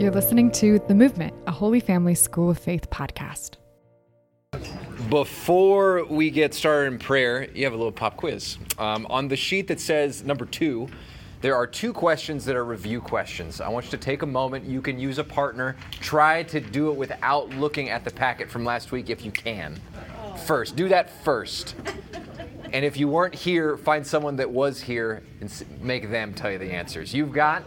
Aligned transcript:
You're 0.00 0.10
listening 0.10 0.50
to 0.52 0.78
The 0.88 0.94
Movement, 0.94 1.34
a 1.46 1.50
Holy 1.50 1.78
Family 1.78 2.14
School 2.14 2.48
of 2.48 2.58
Faith 2.58 2.88
podcast. 2.88 3.56
Before 5.10 6.06
we 6.06 6.30
get 6.30 6.54
started 6.54 6.94
in 6.94 6.98
prayer, 6.98 7.50
you 7.50 7.64
have 7.64 7.74
a 7.74 7.76
little 7.76 7.92
pop 7.92 8.16
quiz. 8.16 8.56
Um, 8.78 9.06
on 9.10 9.28
the 9.28 9.36
sheet 9.36 9.68
that 9.68 9.78
says 9.78 10.24
number 10.24 10.46
two, 10.46 10.88
there 11.42 11.54
are 11.54 11.66
two 11.66 11.92
questions 11.92 12.46
that 12.46 12.56
are 12.56 12.64
review 12.64 13.02
questions. 13.02 13.60
I 13.60 13.68
want 13.68 13.84
you 13.84 13.90
to 13.90 13.98
take 13.98 14.22
a 14.22 14.26
moment. 14.26 14.64
You 14.64 14.80
can 14.80 14.98
use 14.98 15.18
a 15.18 15.24
partner. 15.24 15.76
Try 15.90 16.44
to 16.44 16.60
do 16.60 16.90
it 16.90 16.96
without 16.96 17.50
looking 17.50 17.90
at 17.90 18.02
the 18.02 18.10
packet 18.10 18.50
from 18.50 18.64
last 18.64 18.92
week 18.92 19.10
if 19.10 19.22
you 19.22 19.30
can. 19.30 19.78
First, 20.46 20.76
do 20.76 20.88
that 20.88 21.10
first. 21.10 21.74
And 22.72 22.86
if 22.86 22.96
you 22.96 23.06
weren't 23.06 23.34
here, 23.34 23.76
find 23.76 24.06
someone 24.06 24.36
that 24.36 24.50
was 24.50 24.80
here 24.80 25.22
and 25.42 25.64
make 25.82 26.10
them 26.10 26.32
tell 26.32 26.50
you 26.50 26.56
the 26.56 26.72
answers. 26.72 27.12
You've 27.12 27.32
got 27.32 27.64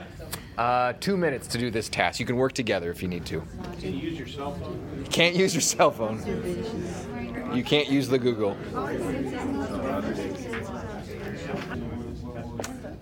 uh, 0.57 0.93
two 0.99 1.17
minutes 1.17 1.47
to 1.47 1.57
do 1.57 1.71
this 1.71 1.89
task. 1.89 2.19
You 2.19 2.25
can 2.25 2.35
work 2.35 2.53
together 2.53 2.91
if 2.91 3.01
you 3.01 3.07
need 3.07 3.25
to. 3.27 3.35
You 3.35 3.43
can 3.79 3.99
use 3.99 4.17
your 4.17 4.27
cell 4.27 4.53
phone. 4.53 4.99
You 4.99 5.09
can't 5.09 5.35
use 5.35 5.53
your 5.53 5.61
cell 5.61 5.91
phone. 5.91 6.19
You 7.55 7.63
can't 7.63 7.89
use 7.89 8.07
the 8.07 8.19
Google. 8.19 8.57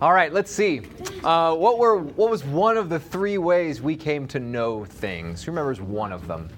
All 0.01 0.13
right, 0.13 0.33
let's 0.33 0.51
see. 0.51 0.81
Uh, 1.23 1.55
what 1.55 1.77
were 1.77 1.99
what 1.99 2.31
was 2.31 2.43
one 2.43 2.75
of 2.75 2.89
the 2.89 2.99
three 2.99 3.37
ways 3.37 3.81
we 3.81 3.95
came 3.95 4.27
to 4.29 4.39
know 4.39 4.83
things? 4.83 5.43
Who 5.43 5.51
remembers 5.51 5.79
one 5.79 6.11
of 6.11 6.27
them? 6.27 6.49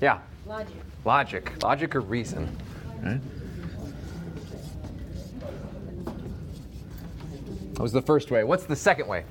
Yeah. 0.00 0.20
Logic. 0.46 0.76
Logic. 1.04 1.62
Logic 1.62 1.96
or 1.96 2.00
reason. 2.00 2.56
Right? 3.02 3.20
That 7.74 7.82
was 7.82 7.92
the 7.92 8.02
first 8.02 8.30
way. 8.30 8.44
What's 8.44 8.64
the 8.64 8.76
second 8.76 9.08
way? 9.08 9.24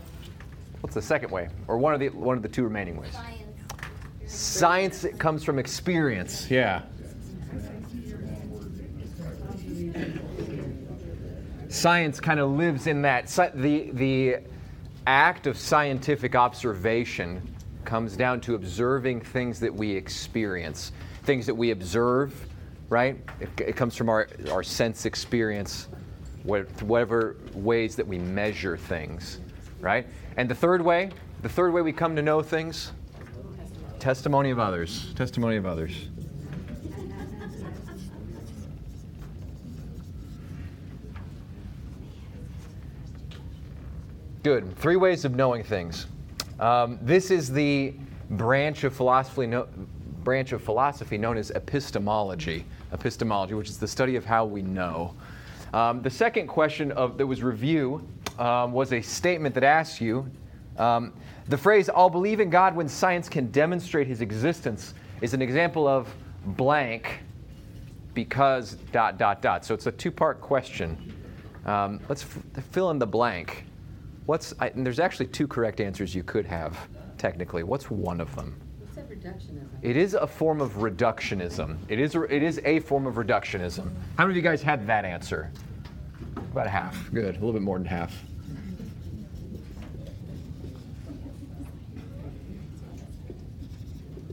What's 0.81 0.95
the 0.95 1.01
second 1.01 1.31
way? 1.31 1.49
Or 1.67 1.77
one 1.77 1.93
of 1.93 1.99
the 1.99 2.09
one 2.09 2.37
of 2.37 2.43
the 2.43 2.49
two 2.49 2.63
remaining 2.63 2.97
ways? 2.97 3.11
Science. 3.13 3.43
Science 4.27 5.05
comes 5.17 5.43
from 5.43 5.59
experience. 5.59 6.49
Yeah. 6.49 6.83
Science 11.69 12.19
kind 12.19 12.39
of 12.39 12.51
lives 12.51 12.87
in 12.87 13.01
that. 13.03 13.27
The, 13.55 13.91
the 13.93 14.37
act 15.05 15.45
of 15.47 15.57
scientific 15.57 16.35
observation 16.35 17.41
comes 17.85 18.15
down 18.15 18.41
to 18.41 18.55
observing 18.55 19.21
things 19.21 19.59
that 19.59 19.73
we 19.73 19.91
experience, 19.91 20.91
things 21.23 21.45
that 21.45 21.53
we 21.55 21.71
observe, 21.71 22.47
right? 22.89 23.17
It, 23.39 23.49
it 23.59 23.75
comes 23.75 23.95
from 23.95 24.09
our, 24.09 24.27
our 24.51 24.63
sense 24.63 25.05
experience, 25.05 25.87
what- 26.43 26.69
whatever 26.81 27.35
ways 27.53 27.95
that 27.95 28.07
we 28.07 28.17
measure 28.17 28.75
things, 28.75 29.39
right? 29.79 30.07
And 30.39 30.47
the 30.47 30.55
third 30.55 30.81
way, 30.81 31.09
the 31.41 31.49
third 31.49 31.73
way 31.73 31.81
we 31.81 31.91
come 31.91 32.15
to 32.15 32.21
know 32.21 32.41
things, 32.41 32.93
testimony 33.99 34.51
of 34.51 34.57
others. 34.57 35.13
Testimony 35.13 35.57
of 35.57 35.65
others. 35.65 36.07
Good. 44.43 44.77
Three 44.77 44.95
ways 44.95 45.25
of 45.25 45.35
knowing 45.35 45.61
things. 45.61 46.07
Um, 46.61 46.99
this 47.01 47.31
is 47.31 47.51
the 47.51 47.93
branch 48.29 48.85
of 48.85 48.95
philosophy, 48.95 49.45
no, 49.45 49.67
branch 50.23 50.53
of 50.53 50.63
philosophy 50.63 51.17
known 51.17 51.35
as 51.35 51.51
epistemology. 51.51 52.63
Epistemology, 52.93 53.55
which 53.55 53.67
is 53.67 53.77
the 53.77 53.89
study 53.89 54.15
of 54.15 54.23
how 54.23 54.45
we 54.45 54.61
know. 54.61 55.13
Um, 55.73 56.01
the 56.01 56.09
second 56.09 56.47
question 56.47 56.93
of 56.93 57.17
that 57.17 57.27
was 57.27 57.43
review 57.43 58.07
um, 58.39 58.71
was 58.71 58.93
a 58.93 59.01
statement 59.01 59.53
that 59.55 59.63
asks 59.63 60.01
you. 60.01 60.29
Um, 60.77 61.13
the 61.47 61.57
phrase 61.57 61.89
"I'll 61.89 62.09
believe 62.09 62.39
in 62.39 62.49
God 62.49 62.75
when 62.75 62.87
science 62.87 63.29
can 63.29 63.51
demonstrate 63.51 64.07
His 64.07 64.21
existence" 64.21 64.93
is 65.21 65.33
an 65.33 65.41
example 65.41 65.87
of 65.87 66.13
blank 66.45 67.19
because 68.13 68.73
dot 68.91 69.17
dot 69.17 69.41
dot. 69.41 69.65
So 69.65 69.73
it's 69.73 69.85
a 69.85 69.91
two-part 69.91 70.41
question. 70.41 71.13
Um, 71.65 71.99
let's 72.07 72.23
f- 72.23 72.63
fill 72.71 72.89
in 72.91 72.99
the 72.99 73.05
blank. 73.05 73.65
What's 74.25 74.53
I, 74.59 74.67
and 74.69 74.85
there's 74.85 74.99
actually 74.99 75.27
two 75.27 75.47
correct 75.47 75.81
answers 75.81 76.15
you 76.15 76.23
could 76.23 76.45
have 76.45 76.77
technically. 77.17 77.63
What's 77.63 77.91
one 77.91 78.21
of 78.21 78.33
them? 78.35 78.55
What's 78.79 78.95
that 78.95 79.09
reductionism? 79.09 79.67
It 79.81 79.97
is 79.97 80.13
a 80.13 80.25
form 80.25 80.61
of 80.61 80.73
reductionism. 80.73 81.77
It 81.89 81.99
is 81.99 82.15
a, 82.15 82.23
it 82.23 82.43
is 82.43 82.61
a 82.63 82.79
form 82.79 83.05
of 83.05 83.15
reductionism. 83.15 83.91
How 84.17 84.25
many 84.25 84.31
of 84.31 84.35
you 84.37 84.41
guys 84.41 84.61
had 84.61 84.87
that 84.87 85.03
answer? 85.03 85.51
About 86.51 86.67
half. 86.67 87.11
Good. 87.13 87.35
A 87.35 87.39
little 87.39 87.53
bit 87.53 87.61
more 87.61 87.77
than 87.77 87.85
half. 87.85 88.23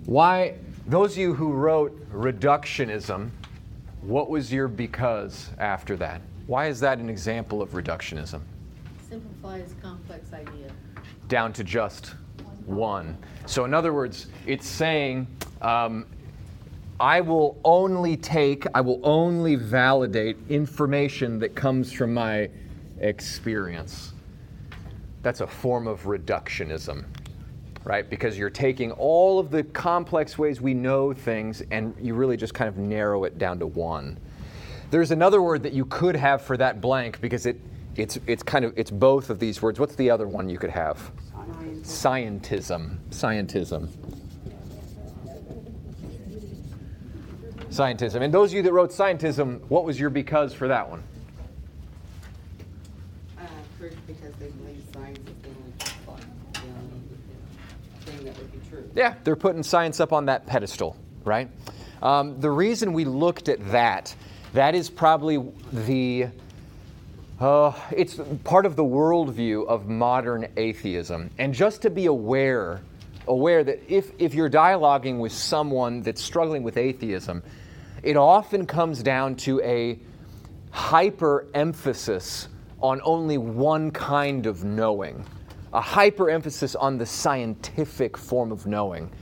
Why 0.07 0.55
those 0.87 1.13
of 1.13 1.19
you 1.19 1.35
who 1.35 1.53
wrote 1.53 2.13
reductionism, 2.13 3.31
what 4.03 4.31
was 4.31 4.53
your 4.53 4.69
because 4.69 5.51
after 5.59 5.97
that? 5.97 6.23
Why 6.47 6.69
is 6.69 6.79
that 6.79 6.99
an 6.99 7.11
example 7.11 7.61
of 7.61 7.71
reductionism? 7.71 8.41
Simplifies 9.09 9.75
complex 9.83 10.33
idea. 10.33 10.71
down 11.27 11.53
to 11.55 11.65
just 11.65 12.15
one. 12.67 13.19
So, 13.47 13.65
in 13.65 13.75
other 13.75 13.93
words, 13.93 14.29
it's 14.47 14.69
saying, 14.69 15.27
um, 15.61 16.07
I 17.01 17.21
will 17.21 17.59
only 17.65 18.17
take, 18.17 18.65
I 18.75 18.81
will 18.81 19.01
only 19.03 19.57
validate 19.57 20.37
information 20.49 21.41
that 21.41 21.57
comes 21.57 21.93
from 21.93 22.15
my 22.15 22.49
experience. 23.01 24.13
That's 25.23 25.41
a 25.41 25.47
form 25.49 25.89
of 25.89 26.05
reductionism, 26.05 27.05
right? 27.87 28.11
Because 28.11 28.37
you're 28.37 28.51
taking 28.51 28.91
all 28.93 29.39
of 29.39 29.53
the 29.53 29.63
complex 29.63 30.37
ways 30.37 30.61
we 30.61 30.75
know 30.75 31.13
things 31.13 31.63
and 31.71 31.95
you 32.01 32.15
really 32.15 32.37
just 32.37 32.53
kind 32.53 32.69
of 32.69 32.77
narrow 32.77 33.23
it 33.23 33.39
down 33.39 33.61
to 33.61 33.67
one. 33.67 34.19
There's 34.91 35.13
another 35.13 35.41
word 35.41 35.63
that 35.63 35.73
you 35.73 35.85
could 35.85 36.17
have 36.17 36.43
for 36.43 36.57
that 36.57 36.81
blank 36.81 37.21
because 37.21 37.47
it, 37.47 37.61
it's, 37.95 38.19
it's 38.27 38.43
kind 38.43 38.65
of 38.65 38.77
it's 38.77 38.91
both 38.91 39.31
of 39.31 39.39
these 39.39 39.63
words. 39.63 39.79
What's 39.79 39.95
the 39.95 40.11
other 40.11 40.27
one 40.27 40.49
you 40.49 40.59
could 40.59 40.71
have? 40.71 41.13
Scientism. 41.83 42.99
Scientism. 43.11 43.89
Scientism. 47.69 48.23
And 48.23 48.35
those 48.35 48.51
of 48.51 48.57
you 48.57 48.63
that 48.63 48.73
wrote 48.73 48.91
scientism, 48.91 49.61
what 49.69 49.85
was 49.85 50.01
your 50.01 50.11
because 50.11 50.53
for 50.53 50.67
that 50.67 50.91
one? 50.91 51.05
Uh, 53.39 53.45
first, 53.79 53.97
because 54.09 54.35
they 54.41 54.49
believe 54.49 54.83
science 54.93 55.19
is 55.19 55.25
the 55.43 55.49
only 55.49 55.73
the 56.53 56.61
only 56.61 57.07
thing 58.07 58.25
that 58.25 58.39
would 58.39 58.53
be 58.53 58.59
true. 58.59 58.66
Yeah, 58.95 59.15
they're 59.25 59.37
putting 59.37 59.63
science 59.63 60.01
up 60.01 60.13
on 60.13 60.27
that 60.27 60.47
pedestal, 60.47 60.97
right? 61.25 61.49
Um, 62.03 62.41
the 62.41 62.51
reason 62.51 62.93
we 62.93 63.05
looked 63.05 63.49
at 63.49 63.71
that, 63.71 64.15
that 64.53 64.75
is 64.75 64.91
probably 64.91 65.43
the, 65.73 66.29
uh, 67.41 67.73
it's 67.91 68.19
part 68.45 68.67
of 68.67 68.77
the 68.77 68.85
worldview 68.85 69.67
of 69.67 69.89
modern 69.89 70.49
atheism. 70.57 71.31
And 71.39 71.55
just 71.55 71.83
to 71.83 71.91
be 71.91 72.07
aware, 72.07 72.81
aware 73.27 73.65
that 73.65 73.83
if, 73.93 74.11
if 74.19 74.35
you're 74.35 74.51
dialoguing 74.51 75.19
with 75.19 75.33
someone 75.33 76.03
that's 76.03 76.23
struggling 76.23 76.63
with 76.63 76.77
atheism, 76.77 77.43
it 78.03 78.17
often 78.17 78.67
comes 78.67 79.03
down 79.03 79.37
to 79.37 79.61
a 79.63 79.99
hyper 80.71 81.47
emphasis 81.55 82.49
on 82.81 83.01
only 83.03 83.39
one 83.39 83.91
kind 83.91 84.47
of 84.47 84.63
knowing, 84.63 85.25
a 85.77 85.81
hyper 85.81 86.31
emphasis 86.31 86.75
on 86.75 86.97
the 86.97 87.05
scientific 87.05 88.17
form 88.17 88.51
of 88.51 88.67
knowing. 88.67 89.13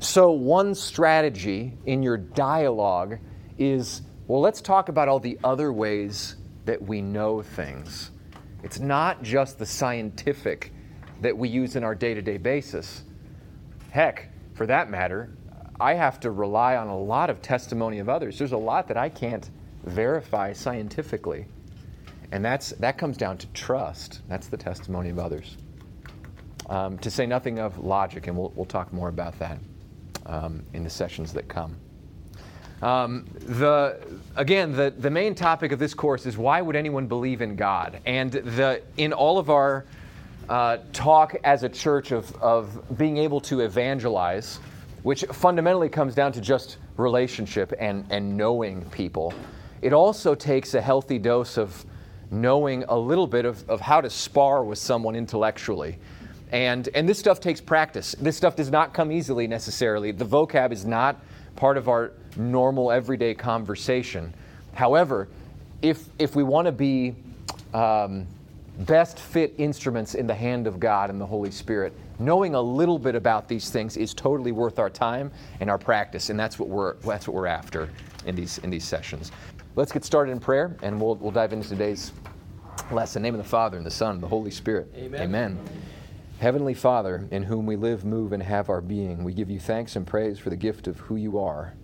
So, 0.00 0.32
one 0.32 0.74
strategy 0.74 1.78
in 1.86 2.02
your 2.02 2.18
dialogue 2.18 3.18
is 3.56 4.02
well, 4.26 4.42
let's 4.42 4.60
talk 4.60 4.90
about 4.90 5.08
all 5.08 5.18
the 5.18 5.38
other 5.42 5.72
ways 5.72 6.36
that 6.66 6.80
we 6.80 7.00
know 7.00 7.40
things. 7.40 8.10
It's 8.62 8.78
not 8.78 9.22
just 9.22 9.58
the 9.58 9.64
scientific 9.64 10.72
that 11.22 11.36
we 11.36 11.48
use 11.48 11.74
in 11.74 11.82
our 11.84 11.94
day 11.94 12.12
to 12.12 12.20
day 12.20 12.36
basis. 12.36 13.04
Heck, 13.90 14.30
for 14.52 14.66
that 14.66 14.90
matter, 14.90 15.34
I 15.80 15.94
have 15.94 16.20
to 16.20 16.30
rely 16.30 16.76
on 16.76 16.88
a 16.88 16.98
lot 16.98 17.30
of 17.30 17.40
testimony 17.40 17.98
of 17.98 18.10
others. 18.10 18.38
There's 18.38 18.52
a 18.52 18.58
lot 18.58 18.88
that 18.88 18.98
I 18.98 19.08
can't 19.08 19.48
verify 19.84 20.52
scientifically. 20.52 21.46
And 22.30 22.44
that's, 22.44 22.70
that 22.72 22.98
comes 22.98 23.16
down 23.16 23.38
to 23.38 23.46
trust. 23.48 24.20
That's 24.28 24.48
the 24.48 24.58
testimony 24.58 25.08
of 25.08 25.18
others. 25.18 25.56
Um, 26.70 26.98
to 26.98 27.10
say 27.10 27.26
nothing 27.26 27.58
of 27.58 27.78
logic, 27.78 28.26
and 28.26 28.36
we'll, 28.36 28.50
we'll 28.56 28.64
talk 28.64 28.90
more 28.92 29.08
about 29.08 29.38
that 29.38 29.58
um, 30.24 30.62
in 30.72 30.82
the 30.82 30.90
sessions 30.90 31.32
that 31.34 31.46
come. 31.46 31.76
Um, 32.82 33.26
the, 33.34 33.98
again, 34.36 34.72
the, 34.72 34.92
the 34.96 35.10
main 35.10 35.34
topic 35.34 35.72
of 35.72 35.78
this 35.78 35.94
course 35.94 36.26
is 36.26 36.36
why 36.36 36.60
would 36.60 36.76
anyone 36.76 37.06
believe 37.06 37.40
in 37.40 37.56
God? 37.56 38.00
And 38.04 38.32
the, 38.32 38.82
in 38.96 39.12
all 39.12 39.38
of 39.38 39.48
our 39.48 39.84
uh, 40.48 40.78
talk 40.92 41.36
as 41.44 41.62
a 41.62 41.68
church 41.68 42.12
of, 42.12 42.34
of 42.42 42.98
being 42.98 43.16
able 43.16 43.40
to 43.42 43.60
evangelize, 43.60 44.58
which 45.02 45.24
fundamentally 45.32 45.88
comes 45.88 46.14
down 46.14 46.32
to 46.32 46.40
just 46.40 46.78
relationship 46.96 47.72
and, 47.78 48.04
and 48.10 48.36
knowing 48.36 48.82
people, 48.90 49.32
it 49.80 49.92
also 49.92 50.34
takes 50.34 50.74
a 50.74 50.80
healthy 50.80 51.18
dose 51.18 51.56
of 51.56 51.84
knowing 52.30 52.84
a 52.84 52.98
little 52.98 53.26
bit 53.26 53.44
of, 53.44 53.68
of 53.68 53.80
how 53.80 54.00
to 54.00 54.10
spar 54.10 54.64
with 54.64 54.78
someone 54.78 55.14
intellectually. 55.14 55.98
And, 56.52 56.88
and 56.94 57.08
this 57.08 57.18
stuff 57.18 57.40
takes 57.40 57.60
practice. 57.60 58.14
This 58.20 58.36
stuff 58.36 58.54
does 58.56 58.70
not 58.70 58.94
come 58.94 59.10
easily 59.10 59.46
necessarily. 59.46 60.12
The 60.12 60.24
vocab 60.24 60.72
is 60.72 60.84
not 60.84 61.20
part 61.56 61.76
of 61.76 61.88
our 61.88 62.12
normal 62.36 62.92
everyday 62.92 63.34
conversation. 63.34 64.32
However, 64.74 65.28
if, 65.82 66.04
if 66.18 66.36
we 66.36 66.42
want 66.42 66.66
to 66.66 66.72
be 66.72 67.14
um, 67.72 68.26
best 68.80 69.18
fit 69.18 69.54
instruments 69.58 70.14
in 70.14 70.26
the 70.26 70.34
hand 70.34 70.66
of 70.66 70.80
God 70.80 71.10
and 71.10 71.20
the 71.20 71.26
Holy 71.26 71.50
Spirit, 71.50 71.92
knowing 72.18 72.54
a 72.54 72.60
little 72.60 72.98
bit 72.98 73.14
about 73.14 73.48
these 73.48 73.70
things 73.70 73.96
is 73.96 74.14
totally 74.14 74.52
worth 74.52 74.78
our 74.78 74.90
time 74.90 75.30
and 75.60 75.68
our 75.68 75.78
practice, 75.78 76.30
and 76.30 76.38
that's 76.38 76.58
what 76.58 76.68
we're, 76.68 76.94
that's 76.98 77.26
what 77.26 77.34
we're 77.34 77.46
after 77.46 77.88
in 78.26 78.34
these, 78.34 78.58
in 78.58 78.70
these 78.70 78.84
sessions. 78.84 79.32
Let's 79.76 79.92
get 79.92 80.04
started 80.04 80.30
in 80.30 80.40
prayer, 80.40 80.76
and 80.82 81.00
we'll, 81.00 81.16
we'll 81.16 81.32
dive 81.32 81.52
into 81.52 81.68
today's 81.68 82.12
lesson. 82.90 83.20
In 83.20 83.22
the 83.22 83.26
name 83.28 83.40
of 83.40 83.44
the 83.44 83.50
Father, 83.50 83.76
and 83.76 83.84
the 83.84 83.90
Son, 83.90 84.14
and 84.14 84.22
the 84.22 84.28
Holy 84.28 84.50
Spirit. 84.50 84.92
Amen. 84.96 85.22
Amen. 85.22 85.58
Heavenly 86.38 86.74
Father, 86.74 87.26
in 87.30 87.44
whom 87.44 87.64
we 87.64 87.76
live, 87.76 88.04
move, 88.04 88.32
and 88.32 88.42
have 88.42 88.68
our 88.68 88.80
being, 88.80 89.24
we 89.24 89.32
give 89.32 89.50
you 89.50 89.60
thanks 89.60 89.96
and 89.96 90.06
praise 90.06 90.38
for 90.38 90.50
the 90.50 90.56
gift 90.56 90.86
of 90.86 90.98
who 91.00 91.16
you 91.16 91.38
are 91.38 91.74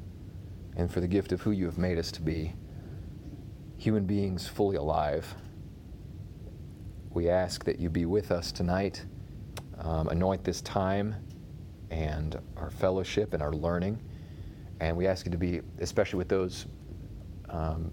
and 0.76 0.92
for 0.92 1.00
the 1.00 1.06
gift 1.06 1.32
of 1.32 1.40
who 1.42 1.52
you 1.52 1.66
have 1.66 1.78
made 1.78 1.98
us 1.98 2.10
to 2.12 2.20
be 2.22 2.54
human 3.78 4.04
beings 4.04 4.46
fully 4.46 4.76
alive. 4.76 5.34
We 7.10 7.30
ask 7.30 7.64
that 7.64 7.78
you 7.78 7.88
be 7.88 8.06
with 8.06 8.30
us 8.30 8.52
tonight, 8.52 9.04
um, 9.78 10.08
anoint 10.08 10.44
this 10.44 10.60
time 10.60 11.14
and 11.90 12.38
our 12.56 12.70
fellowship 12.70 13.32
and 13.32 13.42
our 13.42 13.52
learning. 13.52 14.00
And 14.80 14.96
we 14.96 15.06
ask 15.06 15.24
you 15.26 15.32
to 15.32 15.38
be, 15.38 15.60
especially 15.78 16.18
with 16.18 16.28
those 16.28 16.66
um, 17.48 17.90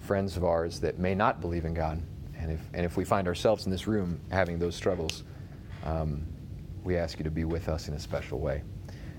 friends 0.00 0.36
of 0.36 0.44
ours 0.44 0.80
that 0.80 0.98
may 0.98 1.14
not 1.14 1.40
believe 1.40 1.64
in 1.64 1.74
God. 1.74 2.02
And 2.40 2.52
if, 2.52 2.60
and 2.72 2.84
if 2.84 2.96
we 2.96 3.04
find 3.04 3.28
ourselves 3.28 3.66
in 3.66 3.70
this 3.70 3.86
room 3.86 4.18
having 4.30 4.58
those 4.58 4.74
struggles, 4.74 5.24
um, 5.84 6.26
we 6.82 6.96
ask 6.96 7.18
you 7.18 7.24
to 7.24 7.30
be 7.30 7.44
with 7.44 7.68
us 7.68 7.88
in 7.88 7.94
a 7.94 7.98
special 7.98 8.40
way. 8.40 8.62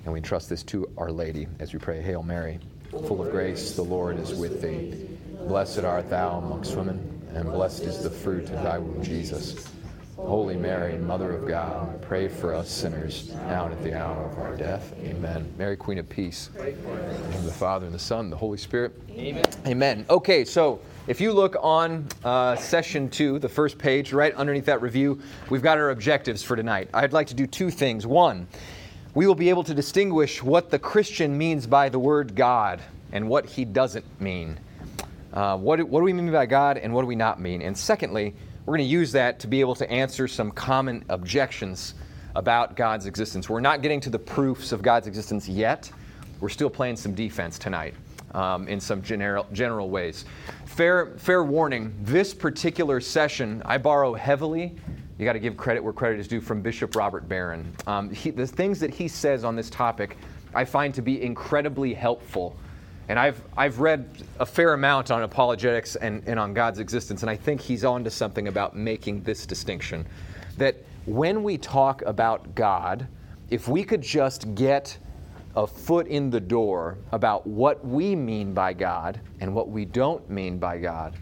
And 0.04 0.14
we 0.14 0.18
entrust 0.18 0.50
this 0.50 0.64
to 0.64 0.90
Our 0.98 1.12
Lady 1.12 1.48
as 1.60 1.74
we 1.74 1.80
pray, 1.80 2.02
Hail 2.02 2.24
Mary, 2.24 2.60
full 2.90 3.22
of 3.22 3.32
grace, 3.32 3.76
the 3.76 3.84
Lord 3.84 4.20
is 4.20 4.34
with 4.34 4.62
thee. 4.62 5.08
Blessed 5.48 5.80
art 5.80 6.10
thou 6.10 6.40
amongst 6.40 6.76
women, 6.76 7.22
and 7.34 7.50
blessed 7.52 7.84
is 7.84 8.04
the 8.04 8.10
fruit 8.10 8.50
of 8.50 8.64
thy 8.64 8.78
womb, 8.78 9.04
Jesus. 9.04 9.68
Holy 10.18 10.56
Mary, 10.56 10.98
Mother 10.98 11.32
of 11.32 11.48
God, 11.48 12.02
pray 12.02 12.28
for 12.28 12.54
us 12.54 12.70
sinners, 12.70 13.32
now 13.48 13.66
and 13.66 13.74
at 13.74 13.84
the 13.84 13.98
hour 13.98 14.26
of 14.26 14.38
our 14.38 14.56
death. 14.56 14.94
Amen. 15.04 15.52
Mary, 15.58 15.76
Queen 15.76 15.98
of 15.98 16.08
Peace. 16.10 16.50
In 16.58 16.64
the 16.64 17.30
name 17.30 17.40
of 17.40 17.46
the 17.46 17.52
Father, 17.52 17.86
and 17.86 17.96
the 17.96 18.00
Son, 18.00 18.26
and 18.26 18.32
the 18.32 18.38
Holy 18.38 18.58
Spirit. 18.58 18.94
Amen. 19.12 19.46
Amen. 19.66 20.06
Okay, 20.10 20.46
so 20.46 20.80
if 21.08 21.20
you 21.20 21.34
look 21.34 21.56
on 21.62 22.08
uh, 22.24 22.56
session 22.56 23.10
two, 23.10 23.40
the 23.40 23.50
first 23.50 23.78
page, 23.78 24.14
right 24.14 24.34
underneath 24.36 24.66
that 24.66 24.82
review, 24.82 25.20
we've 25.50 25.62
got 25.62 25.78
our 25.78 25.90
objectives 25.90 26.44
for 26.44 26.56
tonight. 26.56 26.90
I'd 26.94 27.14
like 27.14 27.28
to 27.28 27.34
do 27.34 27.48
two 27.48 27.72
things. 27.72 28.06
One, 28.06 28.48
we 29.16 29.26
will 29.26 29.36
be 29.36 29.50
able 29.50 29.64
to 29.64 29.74
distinguish 29.74 30.44
what 30.44 30.70
the 30.70 30.80
Christian 30.80 31.38
means 31.38 31.66
by 31.66 31.90
the 31.90 32.00
word 32.00 32.36
God 32.36 32.82
and 33.12 33.28
what 33.28 33.46
he 33.46 33.66
doesn't 33.66 34.06
mean. 34.22 34.60
Uh, 35.34 35.58
what, 35.58 35.78
do, 35.78 35.86
what 35.86 36.02
do 36.02 36.04
we 36.04 36.14
mean 36.14 36.32
by 36.32 36.46
God 36.46 36.78
and 36.78 36.94
what 36.94 37.02
do 37.02 37.08
we 37.08 37.16
not 37.16 37.40
mean? 37.40 37.62
And 37.62 37.78
secondly, 37.78 38.36
we're 38.66 38.78
going 38.78 38.88
to 38.88 38.92
use 38.92 39.12
that 39.14 39.40
to 39.40 39.48
be 39.48 39.60
able 39.60 39.76
to 39.76 39.90
answer 39.90 40.28
some 40.28 40.52
common 40.52 41.04
objections 41.10 41.96
about 42.36 42.76
God's 42.76 43.06
existence. 43.08 43.50
We're 43.50 43.60
not 43.60 43.82
getting 43.82 44.00
to 44.02 44.10
the 44.10 44.20
proofs 44.20 44.72
of 44.72 44.82
God's 44.82 45.08
existence 45.08 45.50
yet. 45.50 45.92
We're 46.40 46.50
still 46.50 46.70
playing 46.70 46.96
some 46.98 47.14
defense 47.14 47.58
tonight 47.60 47.96
um, 48.34 48.68
in 48.68 48.80
some 48.80 49.02
general, 49.02 49.48
general 49.52 49.90
ways. 49.90 50.26
Fair, 50.76 51.08
fair 51.18 51.44
warning 51.44 51.94
this 52.02 52.34
particular 52.34 53.02
session, 53.02 53.62
I 53.66 53.78
borrow 53.78 54.14
heavily. 54.14 54.74
You 55.20 55.26
got 55.26 55.34
to 55.34 55.40
give 55.40 55.58
credit 55.58 55.84
where 55.84 55.92
credit 55.92 56.18
is 56.18 56.30
due 56.30 56.40
from 56.40 56.62
Bishop 56.62 56.96
Robert 56.96 57.28
Barron. 57.28 57.76
Um, 57.88 58.10
he, 58.10 58.30
the 58.30 58.48
things 58.48 58.80
that 58.80 58.94
he 58.94 59.10
says 59.10 59.44
on 59.44 59.58
this 59.58 59.70
topic 59.70 60.18
I 60.56 60.64
find 60.64 60.94
to 60.94 61.02
be 61.02 61.22
incredibly 61.22 61.94
helpful. 61.94 62.56
And 63.10 63.20
I've, 63.20 63.42
I've 63.58 63.82
read 63.82 64.08
a 64.40 64.46
fair 64.46 64.72
amount 64.72 65.12
on 65.12 65.24
apologetics 65.24 65.98
and, 65.98 66.24
and 66.26 66.40
on 66.40 66.54
God's 66.54 66.80
existence, 66.80 67.22
and 67.22 67.30
I 67.30 67.36
think 67.36 67.60
he's 67.60 67.84
on 67.84 68.06
to 68.06 68.10
something 68.10 68.48
about 68.48 68.74
making 68.74 69.24
this 69.24 69.46
distinction. 69.46 70.08
That 70.58 70.78
when 71.06 71.44
we 71.44 71.58
talk 71.58 72.02
about 72.04 72.56
God, 72.56 73.10
if 73.50 73.68
we 73.68 73.84
could 73.84 74.02
just 74.02 74.56
get 74.56 74.98
a 75.56 75.68
foot 75.68 76.08
in 76.08 76.30
the 76.30 76.40
door 76.40 76.98
about 77.12 77.46
what 77.46 77.86
we 77.86 78.16
mean 78.16 78.54
by 78.54 78.74
God 78.74 79.20
and 79.40 79.54
what 79.54 79.70
we 79.70 79.86
don't 79.86 80.30
mean 80.30 80.58
by 80.58 80.78
God, 80.78 81.16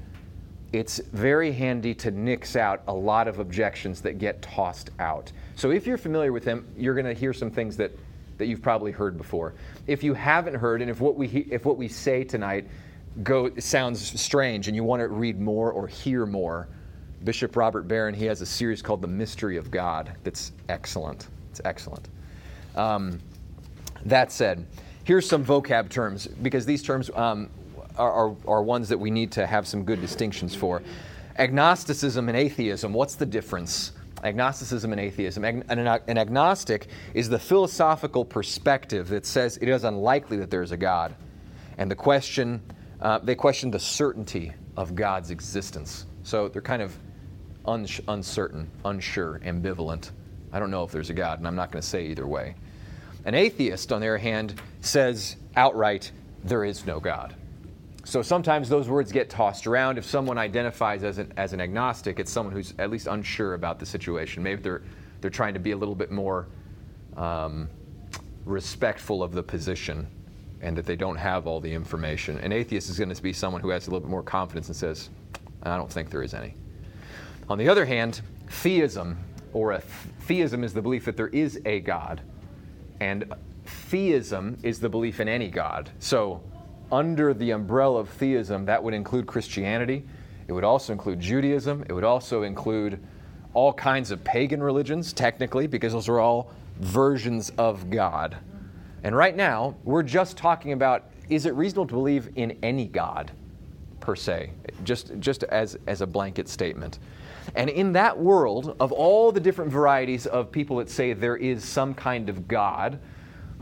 it's 0.71 0.99
very 1.13 1.51
handy 1.51 1.95
to 1.95 2.11
nix 2.11 2.55
out 2.55 2.83
a 2.87 2.93
lot 2.93 3.27
of 3.27 3.39
objections 3.39 4.01
that 4.01 4.19
get 4.19 4.41
tossed 4.41 4.91
out. 4.99 5.31
So 5.55 5.71
if 5.71 5.87
you're 5.87 5.97
familiar 5.97 6.31
with 6.31 6.45
him, 6.45 6.67
you're 6.77 6.93
going 6.93 7.07
to 7.07 7.13
hear 7.13 7.33
some 7.33 7.49
things 7.49 7.75
that, 7.77 7.91
that 8.37 8.45
you've 8.45 8.61
probably 8.61 8.91
heard 8.91 9.17
before. 9.17 9.55
If 9.87 10.03
you 10.03 10.13
haven't 10.13 10.53
heard, 10.53 10.81
and 10.81 10.91
if 10.91 11.01
what 11.01 11.15
we, 11.15 11.27
if 11.49 11.65
what 11.65 11.77
we 11.77 11.87
say 11.87 12.23
tonight 12.23 12.67
go, 13.23 13.51
sounds 13.57 14.21
strange 14.21 14.67
and 14.67 14.75
you 14.75 14.83
want 14.83 14.99
to 15.01 15.07
read 15.07 15.39
more 15.39 15.71
or 15.71 15.87
hear 15.87 16.27
more, 16.27 16.67
Bishop 17.23 17.55
Robert 17.55 17.87
Barron, 17.87 18.13
he 18.13 18.25
has 18.25 18.41
a 18.41 18.45
series 18.45 18.81
called 18.81 19.01
The 19.01 19.07
Mystery 19.07 19.57
of 19.57 19.71
God 19.71 20.15
that's 20.23 20.51
excellent. 20.69 21.27
It's 21.49 21.61
excellent. 21.65 22.07
Um, 22.75 23.19
that 24.05 24.31
said, 24.31 24.65
here's 25.03 25.27
some 25.27 25.43
vocab 25.43 25.89
terms 25.89 26.27
because 26.27 26.65
these 26.65 26.83
terms 26.83 27.09
um, 27.15 27.49
are, 27.97 28.11
are, 28.11 28.35
are 28.47 28.63
ones 28.63 28.89
that 28.89 28.97
we 28.97 29.11
need 29.11 29.31
to 29.33 29.45
have 29.45 29.67
some 29.67 29.83
good 29.83 30.01
distinctions 30.01 30.55
for. 30.55 30.81
Agnosticism 31.37 32.27
and 32.27 32.37
atheism, 32.37 32.93
what's 32.93 33.15
the 33.15 33.25
difference? 33.25 33.93
Agnosticism 34.23 34.91
and 34.91 34.99
atheism. 34.99 35.45
An, 35.45 35.63
an 35.69 36.17
agnostic 36.17 36.87
is 37.13 37.29
the 37.29 37.39
philosophical 37.39 38.25
perspective 38.25 39.07
that 39.09 39.25
says 39.25 39.57
it 39.61 39.69
is 39.69 39.83
unlikely 39.83 40.37
that 40.37 40.49
there 40.51 40.61
is 40.61 40.71
a 40.71 40.77
God. 40.77 41.15
And 41.77 41.89
the 41.89 41.95
question, 41.95 42.61
uh, 42.99 43.19
they 43.19 43.35
question 43.35 43.71
the 43.71 43.79
certainty 43.79 44.53
of 44.75 44.95
God's 44.95 45.31
existence. 45.31 46.05
So 46.23 46.49
they're 46.49 46.61
kind 46.61 46.81
of 46.81 46.97
uncertain, 47.65 48.69
unsure, 48.83 49.39
ambivalent. 49.45 50.11
I 50.51 50.59
don't 50.59 50.71
know 50.71 50.83
if 50.83 50.91
there's 50.91 51.09
a 51.09 51.13
God, 51.13 51.39
and 51.39 51.47
I'm 51.47 51.55
not 51.55 51.71
going 51.71 51.81
to 51.81 51.87
say 51.87 52.07
either 52.07 52.27
way. 52.27 52.55
An 53.29 53.35
atheist, 53.35 53.91
on 53.91 54.01
the 54.01 54.07
other 54.07 54.17
hand, 54.17 54.59
says 54.81 55.35
outright, 55.55 56.11
there 56.43 56.65
is 56.65 56.87
no 56.87 56.99
God. 56.99 57.35
So 58.03 58.23
sometimes 58.23 58.69
those 58.69 58.89
words 58.89 59.11
get 59.11 59.29
tossed 59.29 59.67
around. 59.67 59.99
If 59.99 60.05
someone 60.05 60.39
identifies 60.39 61.03
as 61.03 61.19
an, 61.19 61.31
as 61.37 61.53
an 61.53 61.61
agnostic, 61.61 62.17
it's 62.17 62.31
someone 62.31 62.55
who's 62.55 62.73
at 62.79 62.89
least 62.89 63.05
unsure 63.05 63.53
about 63.53 63.77
the 63.79 63.85
situation. 63.85 64.41
Maybe 64.41 64.63
they're, 64.63 64.81
they're 65.21 65.29
trying 65.29 65.53
to 65.53 65.59
be 65.59 65.73
a 65.73 65.77
little 65.77 65.93
bit 65.93 66.09
more 66.09 66.47
um, 67.17 67.69
respectful 68.45 69.21
of 69.21 69.31
the 69.31 69.43
position 69.43 70.07
and 70.61 70.75
that 70.75 70.87
they 70.87 70.95
don't 70.95 71.17
have 71.17 71.45
all 71.45 71.59
the 71.59 71.71
information. 71.71 72.39
An 72.39 72.51
atheist 72.51 72.89
is 72.89 72.97
going 72.97 73.13
to 73.13 73.21
be 73.21 73.31
someone 73.31 73.61
who 73.61 73.69
has 73.69 73.85
a 73.85 73.91
little 73.91 73.99
bit 73.99 74.09
more 74.09 74.23
confidence 74.23 74.69
and 74.69 74.75
says, 74.75 75.11
I 75.61 75.77
don't 75.77 75.91
think 75.91 76.09
there 76.09 76.23
is 76.23 76.33
any. 76.33 76.55
On 77.47 77.59
the 77.59 77.69
other 77.69 77.85
hand, 77.85 78.21
theism, 78.47 79.19
or 79.53 79.73
a 79.73 79.81
th- 79.81 79.91
theism 80.21 80.63
is 80.63 80.73
the 80.73 80.81
belief 80.81 81.05
that 81.05 81.15
there 81.15 81.27
is 81.27 81.61
a 81.65 81.81
God, 81.81 82.23
and 82.99 83.33
theism 83.65 84.57
is 84.63 84.79
the 84.79 84.89
belief 84.89 85.19
in 85.19 85.27
any 85.27 85.49
God. 85.49 85.89
So, 85.99 86.41
under 86.91 87.33
the 87.33 87.51
umbrella 87.51 87.99
of 87.99 88.09
theism, 88.09 88.65
that 88.65 88.83
would 88.83 88.93
include 88.93 89.27
Christianity. 89.27 90.03
It 90.47 90.53
would 90.53 90.63
also 90.63 90.91
include 90.91 91.19
Judaism. 91.19 91.85
It 91.87 91.93
would 91.93 92.03
also 92.03 92.43
include 92.43 92.99
all 93.53 93.73
kinds 93.73 94.11
of 94.11 94.23
pagan 94.23 94.61
religions, 94.61 95.13
technically, 95.13 95.67
because 95.67 95.93
those 95.93 96.09
are 96.09 96.19
all 96.19 96.51
versions 96.79 97.51
of 97.57 97.89
God. 97.89 98.37
And 99.03 99.15
right 99.15 99.35
now, 99.35 99.75
we're 99.83 100.03
just 100.03 100.37
talking 100.37 100.71
about 100.71 101.05
is 101.29 101.45
it 101.45 101.53
reasonable 101.53 101.85
to 101.87 101.93
believe 101.93 102.29
in 102.35 102.57
any 102.63 102.87
God, 102.87 103.31
per 104.09 104.15
se, 104.15 104.49
just, 104.83 105.11
just 105.19 105.43
as, 105.43 105.77
as 105.85 106.01
a 106.01 106.07
blanket 106.07 106.49
statement. 106.49 106.97
And 107.53 107.69
in 107.69 107.93
that 107.93 108.17
world, 108.17 108.75
of 108.79 108.91
all 108.91 109.31
the 109.31 109.39
different 109.39 109.71
varieties 109.71 110.25
of 110.25 110.51
people 110.51 110.77
that 110.77 110.89
say 110.89 111.13
there 111.13 111.37
is 111.37 111.63
some 111.63 111.93
kind 111.93 112.27
of 112.27 112.47
God, 112.47 112.97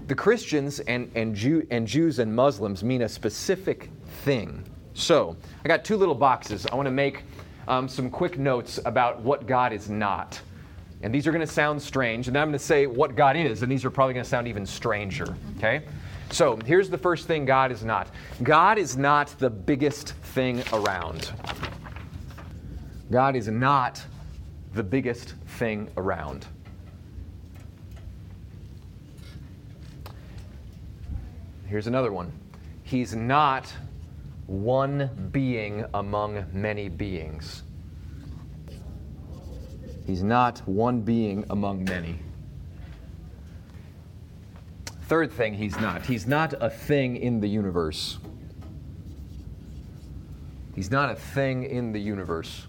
the 0.08 0.16
Christians 0.16 0.80
and, 0.80 1.12
and, 1.16 1.36
Jew, 1.36 1.68
and 1.70 1.86
Jews 1.86 2.20
and 2.20 2.34
Muslims 2.34 2.82
mean 2.82 3.02
a 3.02 3.10
specific 3.10 3.90
thing. 4.24 4.64
So, 4.94 5.36
I 5.66 5.68
got 5.68 5.84
two 5.84 5.98
little 5.98 6.16
boxes. 6.16 6.66
I 6.66 6.76
want 6.76 6.86
to 6.88 6.92
make 6.92 7.24
um, 7.68 7.90
some 7.90 8.10
quick 8.10 8.40
notes 8.40 8.80
about 8.86 9.20
what 9.20 9.48
God 9.48 9.74
is 9.74 9.90
not. 9.90 10.40
And 11.02 11.14
these 11.14 11.28
are 11.28 11.34
going 11.34 11.46
to 11.46 11.54
sound 11.54 11.82
strange. 11.82 12.28
And 12.28 12.36
then 12.38 12.42
I'm 12.42 12.48
going 12.48 12.58
to 12.58 12.66
say 12.66 12.88
what 12.88 13.18
God 13.18 13.36
is, 13.36 13.64
and 13.64 13.70
these 13.70 13.84
are 13.84 13.92
probably 13.92 14.14
going 14.14 14.24
to 14.24 14.30
sound 14.30 14.48
even 14.48 14.66
stranger. 14.66 15.36
Okay? 15.58 15.84
So, 16.32 16.60
here's 16.66 16.90
the 16.90 16.98
first 16.98 17.28
thing 17.28 17.46
God 17.46 17.72
is 17.72 17.84
not 17.84 18.10
God 18.44 18.78
is 18.78 18.98
not 18.98 19.28
the 19.40 19.50
biggest 19.50 20.10
thing 20.14 20.64
around. 20.74 21.32
God 23.10 23.36
is 23.36 23.48
not 23.48 24.04
the 24.74 24.84
biggest 24.84 25.36
thing 25.58 25.90
around. 25.98 26.46
Here's 31.66 31.88
another 31.88 32.12
one. 32.12 32.32
He's 32.84 33.16
not 33.16 33.74
one 34.46 35.30
being 35.32 35.86
among 35.94 36.46
many 36.54 36.88
beings. 36.88 37.64
He's 40.06 40.24
not 40.24 40.60
one 40.60 41.02
being 41.02 41.44
among 41.50 41.84
many. 41.84 42.20
Third 45.08 45.32
thing, 45.32 45.54
he's 45.54 45.80
not. 45.80 46.06
He's 46.06 46.28
not 46.28 46.54
a 46.60 46.70
thing 46.70 47.16
in 47.16 47.40
the 47.40 47.48
universe. 47.48 48.18
He's 50.76 50.92
not 50.92 51.10
a 51.10 51.16
thing 51.16 51.64
in 51.64 51.94
the 51.94 52.00
universe. 52.00 52.68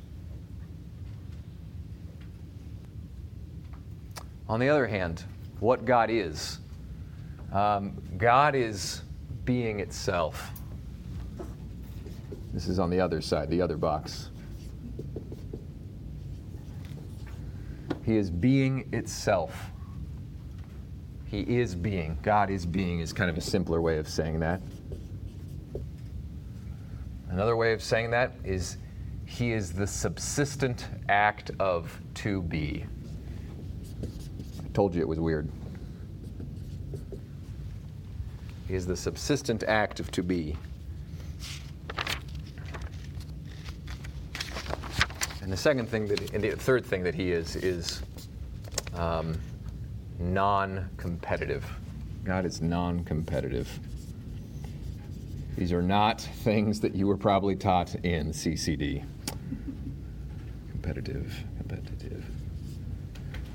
On 4.48 4.60
the 4.60 4.68
other 4.68 4.86
hand, 4.86 5.24
what 5.58 5.84
God 5.84 6.10
is, 6.10 6.60
um, 7.52 8.00
God 8.16 8.54
is 8.54 9.02
being 9.44 9.80
itself. 9.80 10.52
This 12.54 12.68
is 12.68 12.78
on 12.78 12.88
the 12.88 13.00
other 13.00 13.20
side, 13.20 13.50
the 13.50 13.60
other 13.60 13.76
box. 13.76 14.30
He 18.06 18.16
is 18.16 18.30
being 18.30 18.88
itself. 18.92 19.72
He 21.30 21.40
is 21.40 21.74
being. 21.74 22.18
God 22.22 22.48
is 22.50 22.64
being 22.64 23.00
is 23.00 23.12
kind 23.12 23.30
of 23.30 23.36
a 23.36 23.40
simpler 23.40 23.82
way 23.82 23.98
of 23.98 24.08
saying 24.08 24.40
that. 24.40 24.62
Another 27.28 27.56
way 27.56 27.74
of 27.74 27.82
saying 27.82 28.10
that 28.10 28.32
is 28.44 28.78
He 29.26 29.52
is 29.52 29.72
the 29.72 29.86
subsistent 29.86 30.86
act 31.08 31.50
of 31.60 32.00
to 32.14 32.42
be. 32.42 32.86
I 34.02 34.68
told 34.72 34.94
you 34.94 35.02
it 35.02 35.08
was 35.08 35.20
weird. 35.20 35.50
He 38.66 38.74
is 38.74 38.86
the 38.86 38.96
subsistent 38.96 39.64
act 39.64 40.00
of 40.00 40.10
to 40.12 40.22
be. 40.22 40.56
And 45.42 45.52
the 45.52 45.56
second 45.56 45.88
thing 45.88 46.06
that, 46.08 46.32
and 46.34 46.44
the 46.44 46.50
third 46.50 46.84
thing 46.84 47.02
that 47.04 47.14
he 47.14 47.32
is, 47.32 47.56
is 47.56 48.02
um, 48.94 49.38
non 50.18 50.88
competitive. 50.96 51.64
God 52.24 52.44
is 52.44 52.60
non 52.60 53.04
competitive. 53.04 53.68
These 55.56 55.72
are 55.72 55.82
not 55.82 56.20
things 56.20 56.80
that 56.80 56.94
you 56.94 57.06
were 57.06 57.16
probably 57.16 57.56
taught 57.56 57.94
in 58.04 58.32
CCD. 58.32 59.04
Competitive, 60.70 61.44
competitive. 61.58 62.24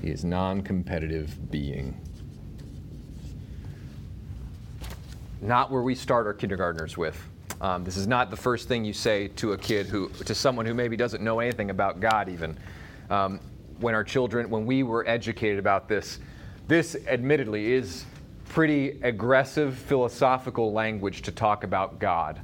He 0.02 0.10
is 0.10 0.24
non 0.24 0.62
competitive 0.62 1.50
being. 1.50 1.98
Not 5.40 5.70
where 5.70 5.82
we 5.82 5.94
start 5.94 6.26
our 6.26 6.34
kindergartners 6.34 6.96
with. 6.96 7.22
Um, 7.60 7.84
this 7.84 7.96
is 7.96 8.06
not 8.06 8.30
the 8.30 8.36
first 8.36 8.68
thing 8.68 8.84
you 8.84 8.92
say 8.92 9.28
to 9.28 9.52
a 9.52 9.58
kid 9.58 9.86
who, 9.86 10.08
to 10.08 10.34
someone 10.34 10.66
who 10.66 10.74
maybe 10.74 10.96
doesn't 10.96 11.22
know 11.22 11.40
anything 11.40 11.70
about 11.70 12.00
God, 12.00 12.28
even. 12.28 12.58
Um, 13.10 13.40
when 13.80 13.94
our 13.94 14.04
children, 14.04 14.50
when 14.50 14.66
we 14.66 14.82
were 14.82 15.06
educated 15.08 15.58
about 15.58 15.88
this, 15.88 16.18
this 16.66 16.96
admittedly 17.06 17.72
is 17.72 18.04
pretty 18.48 19.00
aggressive 19.02 19.76
philosophical 19.76 20.72
language 20.72 21.22
to 21.22 21.32
talk 21.32 21.64
about 21.64 21.98
God. 21.98 22.40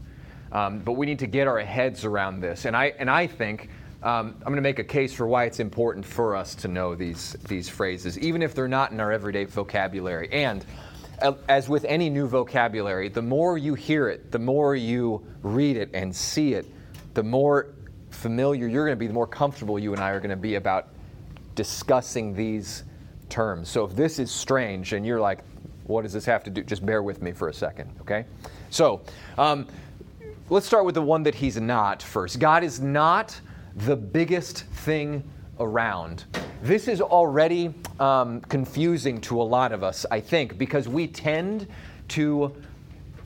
Um, 0.52 0.80
but 0.80 0.92
we 0.92 1.06
need 1.06 1.20
to 1.20 1.26
get 1.26 1.46
our 1.46 1.60
heads 1.60 2.04
around 2.04 2.40
this. 2.40 2.64
And 2.64 2.76
I, 2.76 2.92
and 2.98 3.08
I 3.08 3.26
think 3.26 3.70
um, 4.02 4.34
I'm 4.38 4.46
going 4.46 4.56
to 4.56 4.62
make 4.62 4.78
a 4.78 4.84
case 4.84 5.12
for 5.12 5.26
why 5.26 5.44
it's 5.44 5.60
important 5.60 6.04
for 6.04 6.34
us 6.34 6.54
to 6.56 6.68
know 6.68 6.94
these, 6.94 7.36
these 7.46 7.68
phrases, 7.68 8.18
even 8.18 8.42
if 8.42 8.54
they're 8.54 8.68
not 8.68 8.92
in 8.92 9.00
our 9.00 9.12
everyday 9.12 9.44
vocabulary. 9.44 10.28
And 10.32 10.64
as 11.48 11.68
with 11.68 11.84
any 11.84 12.10
new 12.10 12.26
vocabulary, 12.26 13.08
the 13.08 13.22
more 13.22 13.58
you 13.58 13.74
hear 13.74 14.08
it, 14.08 14.32
the 14.32 14.38
more 14.38 14.74
you 14.74 15.24
read 15.42 15.76
it 15.76 15.90
and 15.94 16.14
see 16.14 16.54
it, 16.54 16.66
the 17.14 17.22
more 17.22 17.74
familiar 18.10 18.66
you're 18.66 18.86
going 18.86 18.96
to 18.96 19.00
be, 19.00 19.06
the 19.06 19.12
more 19.12 19.26
comfortable 19.26 19.78
you 19.78 19.92
and 19.92 20.02
I 20.02 20.10
are 20.10 20.20
going 20.20 20.30
to 20.30 20.36
be 20.36 20.54
about 20.54 20.88
discussing 21.54 22.34
these 22.34 22.84
terms. 23.30 23.68
So 23.68 23.84
if 23.84 23.96
this 23.96 24.18
is 24.18 24.30
strange 24.30 24.92
and 24.92 25.06
you're 25.06 25.20
like, 25.20 25.40
what 25.84 26.02
does 26.02 26.12
this 26.12 26.24
have 26.26 26.44
to 26.44 26.50
do? 26.50 26.62
Just 26.62 26.84
bear 26.84 27.02
with 27.02 27.22
me 27.22 27.32
for 27.32 27.48
a 27.48 27.54
second, 27.54 27.90
okay? 28.00 28.24
So 28.70 29.02
um, 29.38 29.66
let's 30.48 30.66
start 30.66 30.84
with 30.84 30.94
the 30.94 31.02
one 31.02 31.22
that 31.24 31.34
he's 31.34 31.60
not 31.60 32.02
first. 32.02 32.38
God 32.38 32.62
is 32.62 32.80
not 32.80 33.40
the 33.76 33.96
biggest 33.96 34.64
thing 34.66 35.22
around. 35.58 36.24
This 36.62 36.88
is 36.88 37.00
already 37.00 37.74
um, 37.98 38.40
confusing 38.42 39.20
to 39.22 39.40
a 39.40 39.44
lot 39.44 39.72
of 39.72 39.82
us, 39.82 40.04
I 40.10 40.20
think, 40.20 40.58
because 40.58 40.88
we 40.88 41.06
tend 41.06 41.66
to 42.08 42.54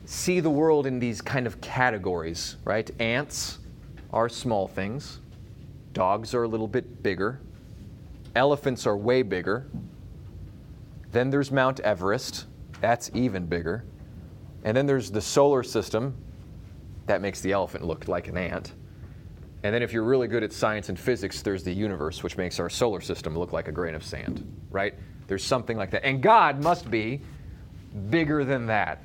see 0.05 0.41
the 0.41 0.51
world 0.51 0.87
in 0.87 0.99
these 0.99 1.21
kind 1.21 1.47
of 1.47 1.61
categories, 1.61 2.57
right? 2.65 2.91
Ants 3.01 3.59
are 4.13 4.29
small 4.29 4.69
things, 4.69 5.21
dogs 5.93 6.35
are 6.35 6.45
a 6.45 6.49
little 6.49 6.69
bit 6.69 7.03
bigger, 7.03 7.41
elephants 8.37 8.87
are 8.87 8.97
way 8.97 9.23
bigger. 9.23 9.67
Then 11.15 11.31
there's 11.31 11.53
Mount 11.53 11.79
Everest, 11.79 12.47
that's 12.81 13.09
even 13.15 13.47
bigger. 13.47 13.85
And 14.65 14.77
then 14.77 14.85
there's 14.85 15.13
the 15.13 15.21
solar 15.21 15.63
system, 15.63 16.13
that 17.07 17.21
makes 17.21 17.41
the 17.41 17.53
elephant 17.53 17.85
look 17.85 18.09
like 18.09 18.27
an 18.27 18.37
ant. 18.37 18.73
And 19.63 19.73
then 19.73 19.81
if 19.81 19.93
you're 19.93 20.03
really 20.03 20.27
good 20.27 20.43
at 20.43 20.53
science 20.53 20.89
and 20.89 20.99
physics, 20.99 21.41
there's 21.41 21.63
the 21.63 21.73
universe, 21.73 22.25
which 22.25 22.37
makes 22.37 22.59
our 22.59 22.69
solar 22.69 23.01
system 23.01 23.39
look 23.39 23.53
like 23.53 23.69
a 23.69 23.73
grain 23.73 23.95
of 23.95 24.03
sand, 24.03 24.45
right? 24.73 24.95
There's 25.29 25.45
something 25.45 25.77
like 25.77 25.93
that. 25.93 26.05
And 26.05 26.21
God 26.21 26.61
must 26.61 26.91
be 26.91 27.23
bigger 28.11 28.45
than 28.45 28.67
that. 28.67 29.01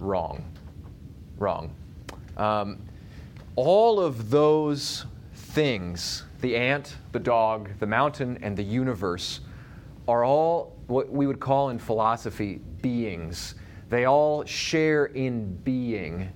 Wrong. 0.00 0.44
Wrong. 1.38 1.72
Um, 2.36 2.82
all 3.54 4.00
of 4.00 4.28
those 4.28 5.06
things 5.34 6.24
the 6.40 6.56
ant, 6.56 6.96
the 7.12 7.20
dog, 7.20 7.70
the 7.78 7.86
mountain, 7.86 8.40
and 8.42 8.56
the 8.56 8.64
universe 8.64 9.38
are 10.12 10.24
all 10.24 10.76
what 10.88 11.10
we 11.10 11.26
would 11.26 11.40
call 11.40 11.70
in 11.70 11.78
philosophy 11.78 12.60
beings. 12.82 13.54
They 13.88 14.04
all 14.04 14.44
share 14.44 15.06
in 15.06 15.54
being 15.56 16.32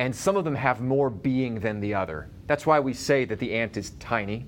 and 0.00 0.16
some 0.16 0.34
of 0.34 0.44
them 0.44 0.54
have 0.54 0.80
more 0.80 1.10
being 1.10 1.60
than 1.60 1.78
the 1.78 1.92
other. 1.92 2.30
That's 2.46 2.64
why 2.64 2.80
we 2.80 2.94
say 2.94 3.26
that 3.26 3.38
the 3.38 3.54
ant 3.54 3.76
is 3.76 3.90
tiny 4.00 4.46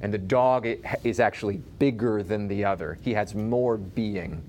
and 0.00 0.12
the 0.12 0.18
dog 0.18 0.66
is 1.04 1.20
actually 1.20 1.58
bigger 1.78 2.22
than 2.22 2.48
the 2.48 2.64
other. 2.64 2.98
He 3.02 3.12
has 3.12 3.34
more 3.34 3.76
being. 3.76 4.42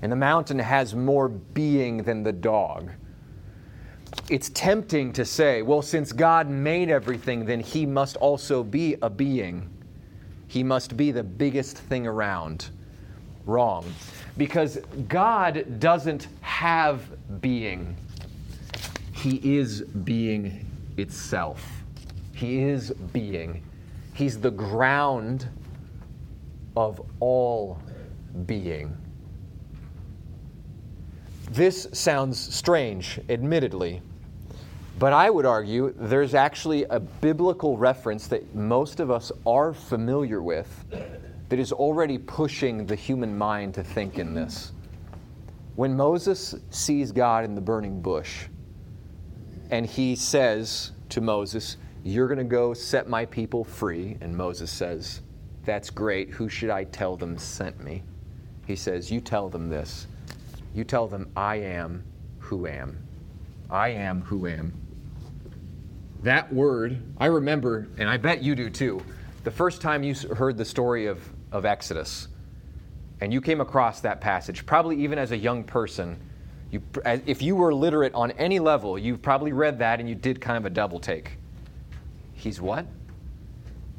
And 0.00 0.12
the 0.12 0.16
mountain 0.16 0.60
has 0.60 0.94
more 0.94 1.28
being 1.28 2.04
than 2.04 2.22
the 2.22 2.32
dog. 2.32 2.92
It's 4.28 4.50
tempting 4.50 5.12
to 5.14 5.24
say, 5.24 5.62
well, 5.62 5.82
since 5.82 6.12
God 6.12 6.48
made 6.48 6.88
everything, 6.88 7.44
then 7.44 7.58
he 7.58 7.84
must 7.84 8.16
also 8.18 8.62
be 8.62 8.96
a 9.02 9.10
being. 9.10 9.68
He 10.50 10.64
must 10.64 10.96
be 10.96 11.12
the 11.12 11.22
biggest 11.22 11.78
thing 11.78 12.08
around. 12.08 12.70
Wrong. 13.46 13.84
Because 14.36 14.80
God 15.06 15.78
doesn't 15.78 16.26
have 16.40 17.04
being. 17.40 17.96
He 19.12 19.36
is 19.56 19.82
being 19.82 20.66
itself. 20.96 21.64
He 22.34 22.64
is 22.64 22.90
being. 23.12 23.62
He's 24.12 24.40
the 24.40 24.50
ground 24.50 25.48
of 26.76 27.00
all 27.20 27.80
being. 28.44 28.96
This 31.52 31.86
sounds 31.92 32.40
strange, 32.40 33.20
admittedly, 33.28 34.02
but 35.00 35.14
I 35.14 35.30
would 35.30 35.46
argue 35.46 35.94
there's 35.96 36.34
actually 36.34 36.84
a 36.84 37.00
biblical 37.00 37.78
reference 37.78 38.26
that 38.26 38.54
most 38.54 39.00
of 39.00 39.10
us 39.10 39.32
are 39.46 39.72
familiar 39.72 40.42
with 40.42 40.68
that 41.48 41.58
is 41.58 41.72
already 41.72 42.18
pushing 42.18 42.84
the 42.84 42.94
human 42.94 43.36
mind 43.36 43.72
to 43.74 43.82
think 43.82 44.18
in 44.18 44.34
this. 44.34 44.72
When 45.74 45.96
Moses 45.96 46.54
sees 46.68 47.12
God 47.12 47.46
in 47.46 47.54
the 47.54 47.62
burning 47.62 48.02
bush, 48.02 48.44
and 49.70 49.86
he 49.86 50.14
says 50.16 50.92
to 51.08 51.22
Moses, 51.22 51.78
You're 52.04 52.28
going 52.28 52.36
to 52.36 52.44
go 52.44 52.74
set 52.74 53.08
my 53.08 53.24
people 53.24 53.64
free. 53.64 54.18
And 54.20 54.36
Moses 54.36 54.70
says, 54.70 55.22
That's 55.64 55.88
great. 55.88 56.28
Who 56.28 56.50
should 56.50 56.68
I 56.68 56.84
tell 56.84 57.16
them 57.16 57.38
sent 57.38 57.82
me? 57.82 58.02
He 58.66 58.76
says, 58.76 59.10
You 59.10 59.22
tell 59.22 59.48
them 59.48 59.70
this. 59.70 60.08
You 60.74 60.84
tell 60.84 61.08
them, 61.08 61.30
I 61.34 61.56
am 61.56 62.04
who 62.38 62.66
am. 62.66 62.98
I 63.70 63.88
am 63.88 64.20
who 64.20 64.46
am. 64.46 64.74
That 66.22 66.52
word, 66.52 67.02
I 67.18 67.26
remember, 67.26 67.88
and 67.96 68.08
I 68.08 68.18
bet 68.18 68.42
you 68.42 68.54
do 68.54 68.68
too, 68.68 69.02
the 69.44 69.50
first 69.50 69.80
time 69.80 70.02
you 70.02 70.14
heard 70.14 70.58
the 70.58 70.64
story 70.64 71.06
of, 71.06 71.26
of 71.50 71.64
Exodus, 71.64 72.28
and 73.22 73.32
you 73.32 73.40
came 73.40 73.60
across 73.60 74.00
that 74.00 74.20
passage, 74.20 74.66
probably 74.66 75.02
even 75.02 75.18
as 75.18 75.32
a 75.32 75.36
young 75.36 75.64
person, 75.64 76.18
you, 76.70 76.82
if 77.26 77.40
you 77.40 77.56
were 77.56 77.72
literate 77.72 78.12
on 78.14 78.32
any 78.32 78.58
level, 78.58 78.98
you've 78.98 79.22
probably 79.22 79.52
read 79.52 79.78
that 79.78 79.98
and 79.98 80.08
you 80.08 80.14
did 80.14 80.40
kind 80.40 80.58
of 80.58 80.66
a 80.66 80.70
double 80.70 81.00
take. 81.00 81.38
He's 82.34 82.60
what? 82.60 82.86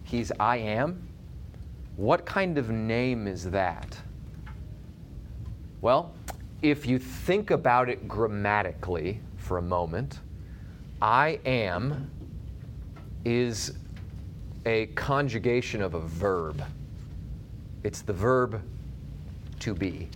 He's 0.03 0.31
I 0.39 0.57
am? 0.57 1.07
What 1.95 2.25
kind 2.25 2.57
of 2.57 2.69
name 2.69 3.27
is 3.27 3.49
that? 3.51 3.97
Well, 5.81 6.13
if 6.61 6.85
you 6.85 6.99
think 6.99 7.49
about 7.49 7.89
it 7.89 8.07
grammatically 8.07 9.19
for 9.37 9.57
a 9.57 9.61
moment, 9.61 10.19
I 11.01 11.39
am 11.45 12.11
is 13.25 13.73
a 14.67 14.85
conjugation 14.87 15.81
of 15.81 15.95
a 15.95 15.99
verb. 15.99 16.63
It's 17.83 18.03
the 18.03 18.13
verb 18.13 18.61
to 19.61 19.73
be. 19.73 20.09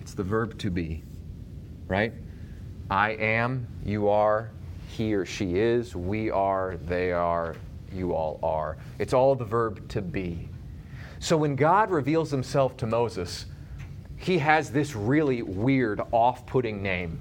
It's 0.00 0.14
the 0.14 0.22
verb 0.22 0.56
to 0.58 0.70
be, 0.70 1.02
right? 1.88 2.12
I 2.88 3.10
am, 3.12 3.66
you 3.84 4.08
are, 4.08 4.50
he 4.86 5.12
or 5.12 5.26
she 5.26 5.58
is, 5.58 5.96
we 5.96 6.30
are, 6.30 6.76
they 6.86 7.10
are, 7.10 7.56
you 7.92 8.12
all 8.12 8.38
are. 8.44 8.76
It's 9.00 9.12
all 9.12 9.34
the 9.34 9.44
verb 9.44 9.88
to 9.88 10.00
be. 10.00 10.48
So 11.18 11.36
when 11.36 11.56
God 11.56 11.90
reveals 11.90 12.30
himself 12.30 12.76
to 12.76 12.86
Moses, 12.86 13.46
he 14.16 14.38
has 14.38 14.70
this 14.70 14.94
really 14.94 15.42
weird, 15.42 16.00
off 16.12 16.46
putting 16.46 16.80
name. 16.80 17.18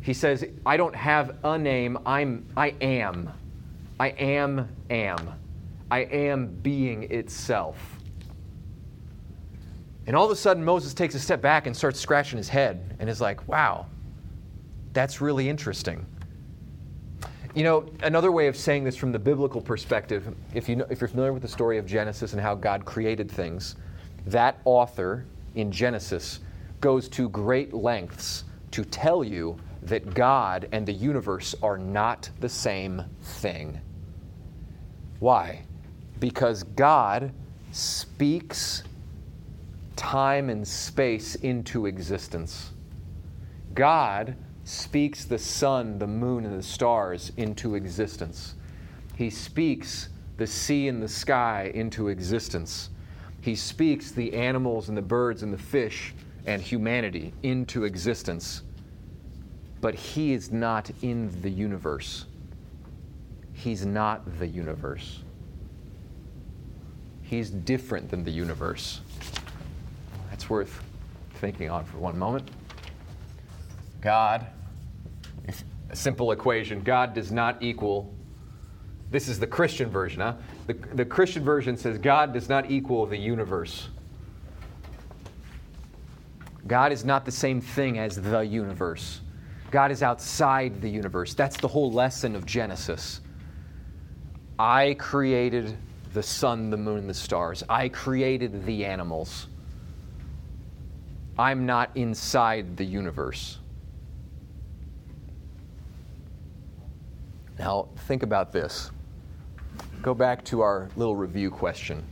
He 0.00 0.14
says, 0.14 0.44
I 0.64 0.76
don't 0.76 0.94
have 0.94 1.36
a 1.44 1.58
name, 1.58 1.98
I'm, 2.06 2.46
I 2.56 2.74
am. 2.80 3.30
I 4.00 4.08
am, 4.08 4.68
am. 4.90 5.34
I 5.90 6.00
am 6.00 6.46
being 6.62 7.04
itself. 7.04 7.76
And 10.06 10.16
all 10.16 10.24
of 10.24 10.30
a 10.30 10.36
sudden, 10.36 10.64
Moses 10.64 10.94
takes 10.94 11.14
a 11.14 11.18
step 11.18 11.42
back 11.42 11.66
and 11.66 11.76
starts 11.76 12.00
scratching 12.00 12.38
his 12.38 12.48
head 12.48 12.96
and 12.98 13.10
is 13.10 13.20
like, 13.20 13.46
wow, 13.46 13.86
that's 14.92 15.20
really 15.20 15.48
interesting. 15.48 16.06
You 17.54 17.64
know, 17.64 17.90
another 18.02 18.30
way 18.30 18.46
of 18.46 18.56
saying 18.56 18.84
this 18.84 18.96
from 18.96 19.12
the 19.12 19.18
biblical 19.18 19.60
perspective, 19.60 20.34
if, 20.54 20.68
you 20.68 20.76
know, 20.76 20.86
if 20.90 21.00
you're 21.00 21.08
familiar 21.08 21.32
with 21.32 21.42
the 21.42 21.48
story 21.48 21.76
of 21.76 21.86
Genesis 21.86 22.32
and 22.32 22.40
how 22.40 22.54
God 22.54 22.84
created 22.84 23.30
things, 23.30 23.76
that 24.26 24.60
author 24.64 25.24
in 25.56 25.72
Genesis 25.72 26.40
goes 26.80 27.08
to 27.08 27.28
great 27.30 27.74
lengths 27.74 28.44
to 28.70 28.84
tell 28.84 29.24
you 29.24 29.58
that 29.82 30.14
God 30.14 30.68
and 30.72 30.86
the 30.86 30.92
universe 30.92 31.54
are 31.62 31.78
not 31.78 32.30
the 32.40 32.48
same 32.48 33.04
thing. 33.22 33.80
Why? 35.20 35.62
Because 36.20 36.62
God 36.62 37.32
speaks 37.72 38.82
time 39.96 40.48
and 40.48 40.66
space 40.66 41.34
into 41.36 41.86
existence. 41.86 42.70
God 43.74 44.36
speaks 44.64 45.24
the 45.24 45.38
sun, 45.38 45.98
the 45.98 46.06
moon, 46.06 46.44
and 46.44 46.58
the 46.58 46.62
stars 46.62 47.32
into 47.36 47.74
existence. 47.74 48.54
He 49.16 49.30
speaks 49.30 50.08
the 50.36 50.46
sea 50.46 50.88
and 50.88 51.02
the 51.02 51.08
sky 51.08 51.72
into 51.74 52.08
existence. 52.08 52.90
He 53.40 53.56
speaks 53.56 54.10
the 54.12 54.34
animals 54.34 54.88
and 54.88 54.96
the 54.96 55.02
birds 55.02 55.42
and 55.42 55.52
the 55.52 55.58
fish 55.58 56.14
and 56.46 56.62
humanity 56.62 57.32
into 57.42 57.84
existence. 57.84 58.62
But 59.80 59.94
He 59.94 60.32
is 60.32 60.50
not 60.50 60.90
in 61.02 61.40
the 61.42 61.50
universe. 61.50 62.26
He's 63.52 63.84
not 63.84 64.38
the 64.38 64.46
universe. 64.46 65.20
He's 67.22 67.50
different 67.50 68.10
than 68.10 68.24
the 68.24 68.30
universe. 68.30 69.00
That's 70.30 70.48
worth 70.48 70.82
thinking 71.34 71.68
on 71.68 71.84
for 71.84 71.98
one 71.98 72.18
moment. 72.18 72.50
God, 74.00 74.46
a 75.90 75.96
simple 75.96 76.32
equation 76.32 76.82
God 76.82 77.14
does 77.14 77.32
not 77.32 77.62
equal, 77.62 78.14
this 79.10 79.28
is 79.28 79.38
the 79.38 79.46
Christian 79.46 79.88
version, 79.88 80.20
huh? 80.20 80.34
The, 80.66 80.74
the 80.74 81.04
Christian 81.04 81.42
version 81.42 81.76
says 81.76 81.98
God 81.98 82.32
does 82.32 82.48
not 82.48 82.70
equal 82.70 83.06
the 83.06 83.16
universe. 83.16 83.88
God 86.66 86.92
is 86.92 87.04
not 87.04 87.24
the 87.24 87.32
same 87.32 87.60
thing 87.60 87.98
as 87.98 88.16
the 88.16 88.40
universe. 88.40 89.20
God 89.70 89.90
is 89.90 90.02
outside 90.02 90.80
the 90.80 90.88
universe. 90.88 91.34
That's 91.34 91.56
the 91.58 91.68
whole 91.68 91.92
lesson 91.92 92.34
of 92.34 92.46
Genesis. 92.46 93.20
I 94.58 94.94
created 94.98 95.76
the 96.12 96.22
sun, 96.22 96.70
the 96.70 96.76
moon, 96.76 97.06
the 97.06 97.14
stars. 97.14 97.62
I 97.68 97.88
created 97.88 98.64
the 98.64 98.84
animals. 98.84 99.46
I'm 101.38 101.66
not 101.66 101.90
inside 101.94 102.76
the 102.76 102.84
universe. 102.84 103.58
Now, 107.58 107.88
think 108.06 108.22
about 108.22 108.52
this. 108.52 108.90
Go 110.02 110.14
back 110.14 110.44
to 110.46 110.60
our 110.60 110.88
little 110.96 111.16
review 111.16 111.50
question. 111.50 112.02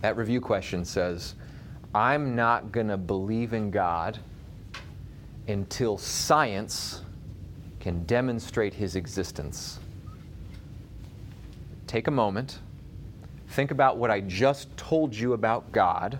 That 0.00 0.16
review 0.16 0.40
question 0.40 0.84
says, 0.84 1.34
I'm 1.94 2.34
not 2.34 2.72
going 2.72 2.88
to 2.88 2.96
believe 2.96 3.52
in 3.52 3.70
God 3.70 4.18
until 5.48 5.98
science 5.98 7.02
can 7.80 8.04
demonstrate 8.04 8.74
his 8.74 8.96
existence. 8.96 9.78
Take 11.86 12.06
a 12.08 12.10
moment, 12.10 12.60
think 13.48 13.70
about 13.70 13.98
what 13.98 14.10
I 14.10 14.20
just 14.20 14.74
told 14.76 15.14
you 15.14 15.34
about 15.34 15.70
God, 15.70 16.18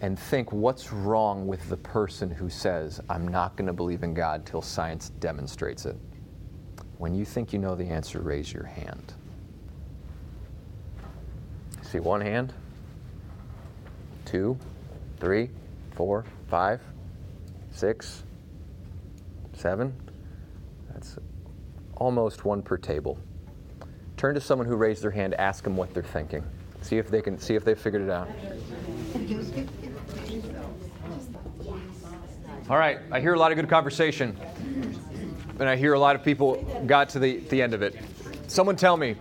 and 0.00 0.18
think 0.18 0.52
what's 0.52 0.92
wrong 0.92 1.46
with 1.46 1.68
the 1.68 1.76
person 1.76 2.30
who 2.30 2.48
says, 2.48 3.00
I'm 3.10 3.28
not 3.28 3.56
going 3.56 3.66
to 3.66 3.74
believe 3.74 4.02
in 4.02 4.14
God 4.14 4.46
till 4.46 4.62
science 4.62 5.10
demonstrates 5.20 5.84
it. 5.84 5.96
When 6.96 7.14
you 7.14 7.26
think 7.26 7.52
you 7.52 7.58
know 7.58 7.74
the 7.74 7.84
answer, 7.84 8.20
raise 8.20 8.52
your 8.52 8.64
hand. 8.64 9.12
See 11.82 12.00
one 12.00 12.20
hand, 12.20 12.54
two, 14.24 14.58
three, 15.18 15.50
four, 15.94 16.24
five, 16.50 16.80
six, 17.70 18.24
seven. 19.52 19.94
That's 20.92 21.16
almost 21.96 22.44
one 22.44 22.60
per 22.60 22.76
table. 22.76 23.16
Turn 24.16 24.34
to 24.34 24.40
someone 24.40 24.66
who 24.66 24.74
raised 24.74 25.02
their 25.02 25.12
hand, 25.12 25.34
ask 25.34 25.62
them 25.62 25.76
what 25.76 25.94
they're 25.94 26.02
thinking. 26.02 26.44
See 26.82 26.98
if 26.98 27.08
they 27.08 27.22
can 27.22 27.38
see 27.38 27.54
if 27.54 27.64
they 27.64 27.74
figured 27.74 28.02
it 28.02 28.10
out. 28.10 28.28
All 32.68 32.78
right, 32.78 32.98
I 33.12 33.20
hear 33.20 33.34
a 33.34 33.38
lot 33.38 33.52
of 33.52 33.56
good 33.56 33.68
conversation 33.68 34.36
and 35.60 35.68
I 35.68 35.76
hear 35.76 35.92
a 35.92 35.98
lot 35.98 36.16
of 36.16 36.24
people 36.24 36.82
got 36.86 37.10
to 37.10 37.18
the, 37.18 37.38
the 37.38 37.62
end 37.62 37.74
of 37.74 37.82
it. 37.82 37.94
Someone 38.48 38.76
tell 38.76 38.96
me, 38.96 39.14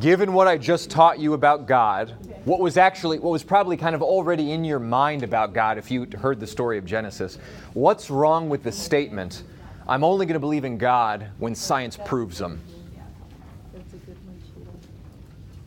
given 0.00 0.32
what 0.32 0.46
I 0.46 0.58
just 0.58 0.90
taught 0.90 1.18
you 1.18 1.34
about 1.34 1.66
God, 1.66 2.14
what 2.44 2.60
was 2.60 2.76
actually, 2.76 3.18
what 3.18 3.30
was 3.30 3.42
probably 3.42 3.76
kind 3.76 3.94
of 3.94 4.02
already 4.02 4.52
in 4.52 4.64
your 4.64 4.78
mind 4.78 5.22
about 5.22 5.52
God 5.52 5.78
if 5.78 5.90
you 5.90 6.06
heard 6.18 6.40
the 6.40 6.46
story 6.46 6.78
of 6.78 6.84
Genesis, 6.84 7.38
what's 7.72 8.10
wrong 8.10 8.48
with 8.48 8.62
the 8.62 8.72
statement, 8.72 9.42
I'm 9.86 10.04
only 10.04 10.26
going 10.26 10.34
to 10.34 10.40
believe 10.40 10.64
in 10.64 10.78
God 10.78 11.28
when 11.38 11.54
science 11.54 11.96
proves 11.96 12.38
them? 12.38 12.60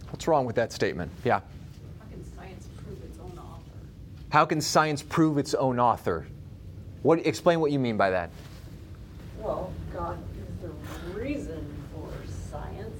What's 0.10 0.28
wrong 0.28 0.46
with 0.46 0.56
that 0.56 0.72
statement? 0.72 1.12
Yeah. 1.24 1.42
How 2.00 2.06
can 2.10 2.26
science 2.36 2.68
prove 2.84 3.04
its 3.04 3.20
own 3.20 3.38
author? 3.38 3.78
How 4.30 4.46
can 4.46 4.62
science 4.62 5.04
prove 5.04 5.38
its 5.38 5.54
own 5.54 5.80
author? 5.80 6.26
What, 7.04 7.26
explain 7.26 7.60
what 7.60 7.72
you 7.72 7.80
mean 7.80 7.98
by 7.98 8.10
that. 8.10 8.32
Well, 9.40 9.72
God 9.94 10.18
is 10.40 10.70
the 10.70 11.13
reason 11.13 11.66
for 11.94 12.10
science. 12.50 13.00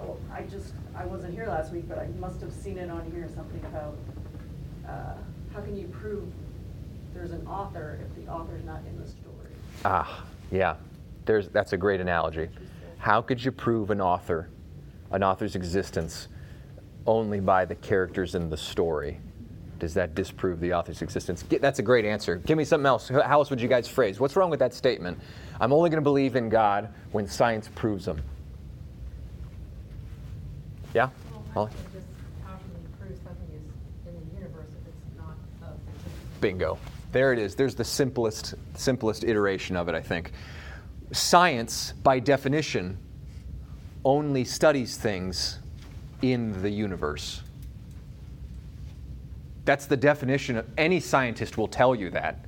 Oh, 0.00 0.16
I 0.32 0.42
just, 0.42 0.72
I 1.00 1.06
wasn't 1.06 1.32
here 1.32 1.46
last 1.46 1.72
week, 1.72 1.88
but 1.88 1.98
I 1.98 2.08
must 2.18 2.42
have 2.42 2.52
seen 2.52 2.76
it 2.76 2.90
on 2.90 3.10
here, 3.10 3.26
something 3.34 3.64
about, 3.64 3.96
uh, 4.86 5.14
how 5.54 5.62
can 5.62 5.74
you 5.74 5.88
prove 5.88 6.30
there's 7.14 7.30
an 7.30 7.46
author 7.46 7.98
if 8.04 8.22
the 8.22 8.30
author's 8.30 8.62
not 8.64 8.80
in 8.86 9.00
the 9.00 9.08
story? 9.08 9.50
Ah, 9.86 10.24
yeah. 10.50 10.76
There's, 11.24 11.48
that's 11.48 11.72
a 11.72 11.78
great 11.78 12.02
analogy. 12.02 12.50
How 12.98 13.22
could 13.22 13.42
you 13.42 13.50
prove 13.50 13.90
an 13.90 14.02
author, 14.02 14.50
an 15.10 15.22
author's 15.22 15.56
existence, 15.56 16.28
only 17.06 17.40
by 17.40 17.64
the 17.64 17.76
characters 17.76 18.34
in 18.34 18.50
the 18.50 18.58
story? 18.58 19.20
Does 19.78 19.94
that 19.94 20.14
disprove 20.14 20.60
the 20.60 20.74
author's 20.74 21.00
existence? 21.00 21.42
That's 21.48 21.78
a 21.78 21.82
great 21.82 22.04
answer. 22.04 22.36
Give 22.36 22.58
me 22.58 22.64
something 22.64 22.86
else. 22.86 23.08
How 23.08 23.38
else 23.38 23.48
would 23.48 23.62
you 23.62 23.68
guys 23.68 23.88
phrase? 23.88 24.20
What's 24.20 24.36
wrong 24.36 24.50
with 24.50 24.60
that 24.60 24.74
statement? 24.74 25.18
I'm 25.62 25.72
only 25.72 25.88
going 25.88 26.02
to 26.02 26.04
believe 26.04 26.36
in 26.36 26.50
God 26.50 26.92
when 27.12 27.26
science 27.26 27.70
proves 27.74 28.04
them. 28.04 28.20
Yeah? 30.94 31.08
Well, 31.54 31.70
just 31.92 32.06
how 32.44 32.56
can 32.56 32.70
you 32.72 32.88
prove 32.98 33.18
something 33.24 33.48
is 33.54 34.08
in 34.08 34.14
the 34.14 34.34
universe 34.36 34.68
if 34.68 34.86
it's 34.86 35.16
not 35.16 35.36
of 35.68 35.78
Bingo. 36.40 36.78
There 37.12 37.32
it 37.32 37.38
is. 37.38 37.54
There's 37.54 37.74
the 37.74 37.84
simplest, 37.84 38.54
simplest 38.74 39.24
iteration 39.24 39.76
of 39.76 39.88
it, 39.88 39.94
I 39.94 40.00
think. 40.00 40.32
Science, 41.12 41.92
by 42.02 42.20
definition, 42.20 42.98
only 44.04 44.44
studies 44.44 44.96
things 44.96 45.58
in 46.22 46.60
the 46.62 46.70
universe. 46.70 47.42
That's 49.64 49.86
the 49.86 49.96
definition 49.96 50.56
of 50.56 50.66
any 50.78 51.00
scientist 51.00 51.58
will 51.58 51.68
tell 51.68 51.94
you 51.94 52.10
that. 52.10 52.44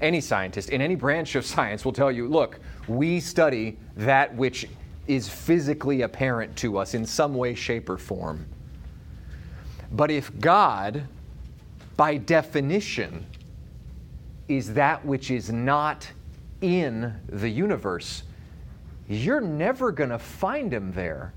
Any 0.00 0.20
scientist 0.20 0.70
in 0.70 0.80
any 0.80 0.94
branch 0.94 1.34
of 1.34 1.44
science 1.44 1.84
will 1.84 1.92
tell 1.92 2.10
you 2.10 2.28
look, 2.28 2.60
we 2.86 3.20
study 3.20 3.78
that 3.96 4.34
which 4.34 4.68
is 5.08 5.28
physically 5.28 6.02
apparent 6.02 6.54
to 6.56 6.78
us 6.78 6.94
in 6.94 7.04
some 7.04 7.34
way, 7.34 7.54
shape, 7.54 7.88
or 7.88 7.96
form. 7.96 8.46
But 9.90 10.10
if 10.10 10.38
God, 10.38 11.04
by 11.96 12.18
definition, 12.18 13.26
is 14.48 14.74
that 14.74 15.04
which 15.04 15.30
is 15.30 15.50
not 15.50 16.08
in 16.60 17.14
the 17.28 17.48
universe, 17.48 18.22
you're 19.08 19.40
never 19.40 19.90
going 19.90 20.10
to 20.10 20.18
find 20.18 20.72
him 20.72 20.92
there. 20.92 21.32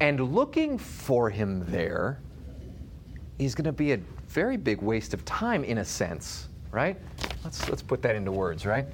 And 0.00 0.34
looking 0.34 0.76
for 0.76 1.30
him 1.30 1.64
there 1.70 2.20
is 3.38 3.54
going 3.54 3.64
to 3.64 3.72
be 3.72 3.92
a 3.92 4.00
very 4.28 4.56
big 4.56 4.82
waste 4.82 5.14
of 5.14 5.24
time 5.24 5.62
in 5.62 5.78
a 5.78 5.84
sense, 5.84 6.48
right? 6.72 6.96
Let's, 7.44 7.68
let's 7.68 7.82
put 7.82 8.02
that 8.02 8.16
into 8.16 8.32
words, 8.32 8.66
right? 8.66 8.86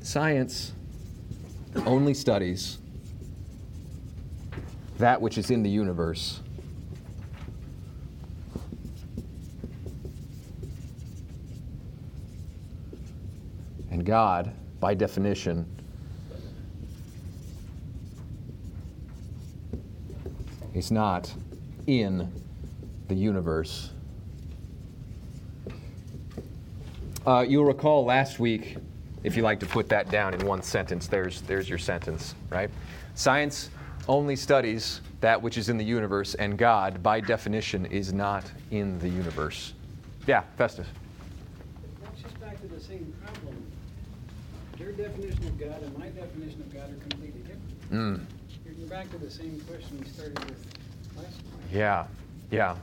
Science 0.00 0.72
only 1.86 2.14
studies 2.14 2.78
that 4.98 5.20
which 5.20 5.38
is 5.38 5.50
in 5.50 5.62
the 5.62 5.70
universe. 5.70 6.40
And 13.90 14.04
God, 14.06 14.52
by 14.80 14.94
definition, 14.94 15.66
is 20.74 20.90
not 20.90 21.32
in 21.86 22.32
the 23.08 23.14
universe. 23.14 23.90
Uh, 27.26 27.44
you'll 27.46 27.64
recall 27.64 28.04
last 28.04 28.38
week, 28.38 28.76
if 29.24 29.36
you 29.36 29.42
like 29.42 29.60
to 29.60 29.66
put 29.66 29.88
that 29.88 30.10
down 30.10 30.34
in 30.34 30.46
one 30.46 30.62
sentence, 30.62 31.06
there's, 31.06 31.42
there's 31.42 31.68
your 31.68 31.78
sentence, 31.78 32.34
right? 32.50 32.70
Science 33.14 33.70
only 34.08 34.36
studies 34.36 35.00
that 35.20 35.40
which 35.40 35.56
is 35.56 35.68
in 35.68 35.78
the 35.78 35.84
universe, 35.84 36.34
and 36.34 36.58
God, 36.58 37.02
by 37.02 37.20
definition, 37.20 37.86
is 37.86 38.12
not 38.12 38.44
in 38.70 38.98
the 38.98 39.08
universe. 39.08 39.74
Yeah, 40.26 40.42
Festus. 40.56 40.86
That's 42.02 42.20
just 42.20 42.40
back 42.40 42.60
to 42.60 42.66
the 42.66 42.80
same 42.80 43.12
problem. 43.24 43.56
Your 44.78 44.92
definition 44.92 45.46
of 45.46 45.58
God 45.58 45.82
and 45.82 45.96
my 45.96 46.08
definition 46.08 46.60
of 46.60 46.74
God 46.74 46.90
are 46.90 47.08
completely 47.08 47.40
different. 47.42 47.90
Mm. 47.92 48.24
You're 48.64 48.74
you're 48.74 48.88
back 48.88 49.10
to 49.10 49.18
the 49.18 49.30
same 49.30 49.60
question 49.68 50.00
we 50.00 50.08
started 50.08 50.38
with 50.40 50.66
last 51.16 51.26
time. 51.26 51.60
Yeah, 51.72 52.06
yeah. 52.50 52.76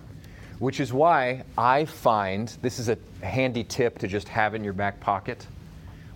Which 0.60 0.80
is 0.80 0.94
why 0.94 1.44
I 1.58 1.86
find 1.86 2.48
this 2.62 2.80
is 2.80 2.88
a 2.90 2.98
handy 3.22 3.64
tip 3.66 3.98
to 4.00 4.08
just 4.08 4.30
have 4.30 4.56
in 4.56 4.64
your 4.64 4.74
back 4.74 5.00
pocket. 5.02 5.46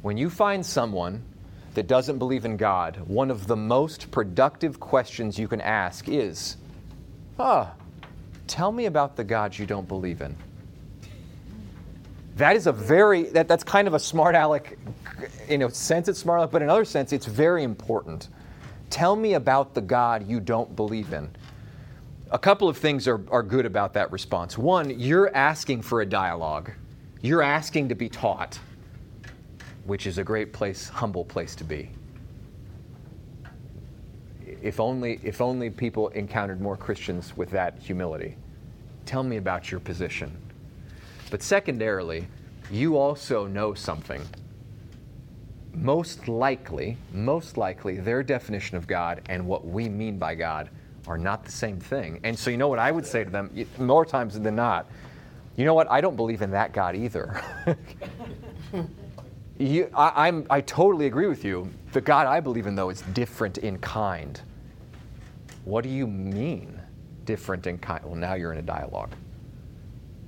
When 0.04 0.18
you 0.18 0.30
find 0.30 0.66
someone 0.66 1.24
that 1.76 1.88
doesn't 1.88 2.20
believe 2.20 2.44
in 2.44 2.58
God, 2.58 2.98
one 3.08 3.32
of 3.32 3.48
the 3.48 3.56
most 3.56 4.12
productive 4.12 4.78
questions 4.78 5.39
you 5.39 5.48
can 5.48 5.62
ask 5.62 6.10
is, 6.10 6.58
Ah, 7.39 7.72
tell 8.46 8.74
me 8.74 8.86
about 8.86 9.16
the 9.16 9.24
God 9.24 9.58
you 9.58 9.66
don't 9.66 9.88
believe 9.88 10.20
in. 10.20 10.36
That 12.36 12.58
is 12.58 12.68
a 12.68 12.74
very, 12.74 13.24
that, 13.30 13.48
that's 13.48 13.63
kind 13.63 13.88
of 13.88 13.94
a 13.94 14.00
smart 14.00 14.36
aleck, 14.36 14.78
in 15.48 15.62
a 15.62 15.72
sense 15.72 16.10
it's 16.10 16.20
smart 16.20 16.39
aleck, 16.39 16.52
but 16.52 16.62
in 16.62 16.68
another 16.68 16.84
sense 16.84 17.13
it's 17.13 17.26
very 17.26 17.63
important. 17.63 18.28
Tell 18.89 19.16
me 19.16 19.36
about 19.36 19.74
the 19.74 19.82
God 19.82 20.28
you 20.28 20.42
don't 20.42 20.76
believe 20.76 21.13
in. 21.13 21.30
A 22.30 22.38
couple 22.38 22.68
of 22.68 22.78
things 22.78 23.08
are, 23.08 23.22
are 23.32 23.42
good 23.42 23.66
about 23.66 23.94
that 23.94 24.12
response. 24.12 24.58
One, 24.58 25.00
you're 25.00 25.34
asking 25.34 25.84
for 25.84 26.02
a 26.02 26.06
dialogue, 26.06 26.72
you're 27.22 27.42
asking 27.42 27.88
to 27.88 27.96
be 27.96 28.10
taught, 28.10 28.60
which 29.86 30.08
is 30.08 30.17
a 30.17 30.24
great 30.24 30.54
place, 30.54 30.89
humble 30.89 31.26
place 31.26 31.56
to 31.56 31.63
be. 31.63 31.89
If 34.62 34.80
only, 34.80 35.19
if 35.24 35.41
only 35.41 35.69
people 35.69 36.10
encountered 36.10 36.62
more 36.62 36.78
Christians 36.78 37.36
with 37.36 37.50
that 37.52 37.80
humility. 37.80 38.38
Tell 39.06 39.24
me 39.24 39.38
about 39.38 39.69
your 39.72 39.80
position. 39.82 40.36
But 41.30 41.41
secondarily, 41.41 42.28
you 42.72 42.98
also 42.98 43.46
know 43.46 43.74
something. 43.74 44.22
Most 45.74 46.28
likely, 46.28 46.98
most 47.12 47.58
likely, 47.58 47.98
their 47.98 48.24
definition 48.24 48.78
of 48.78 48.88
God 48.88 49.22
and 49.28 49.46
what 49.46 49.65
we 49.65 49.89
mean 49.89 50.17
by 50.17 50.36
God 50.36 50.69
are 51.08 51.17
not 51.17 51.43
the 51.43 51.52
same 51.52 51.80
thing. 51.80 52.19
And 52.24 52.38
so, 52.38 52.50
you 52.50 52.58
know 52.58 52.69
what 52.69 52.80
I 52.80 52.91
would 52.91 53.06
say 53.06 53.24
to 53.24 53.30
them, 53.30 53.65
more 53.78 54.06
times 54.06 54.39
than 54.39 54.56
not, 54.56 54.89
you 55.58 55.65
know 55.65 55.74
what? 55.74 55.91
I 55.91 56.00
don't 56.02 56.15
believe 56.15 56.41
in 56.41 56.52
that 56.52 56.72
God 56.72 56.96
either. 56.96 57.41
you, 59.63 59.89
I, 59.93 60.28
I'm, 60.28 60.45
I 60.49 60.62
totally 60.62 61.06
agree 61.06 61.28
with 61.28 61.43
you. 61.45 61.71
The 61.91 62.02
God 62.02 62.28
I 62.28 62.39
believe 62.39 62.67
in, 62.67 62.76
though, 62.76 62.89
is 62.89 63.02
different 63.13 63.60
in 63.60 63.78
kind. 63.80 64.39
What 65.65 65.84
do 65.84 65.89
you 65.89 66.08
mean, 66.08 66.82
different 67.26 67.67
in 67.67 67.78
kind? 67.78 68.04
Well, 68.04 68.15
now 68.15 68.34
you're 68.34 68.52
in 68.52 68.60
a 68.60 68.63
dialogue. 68.63 69.12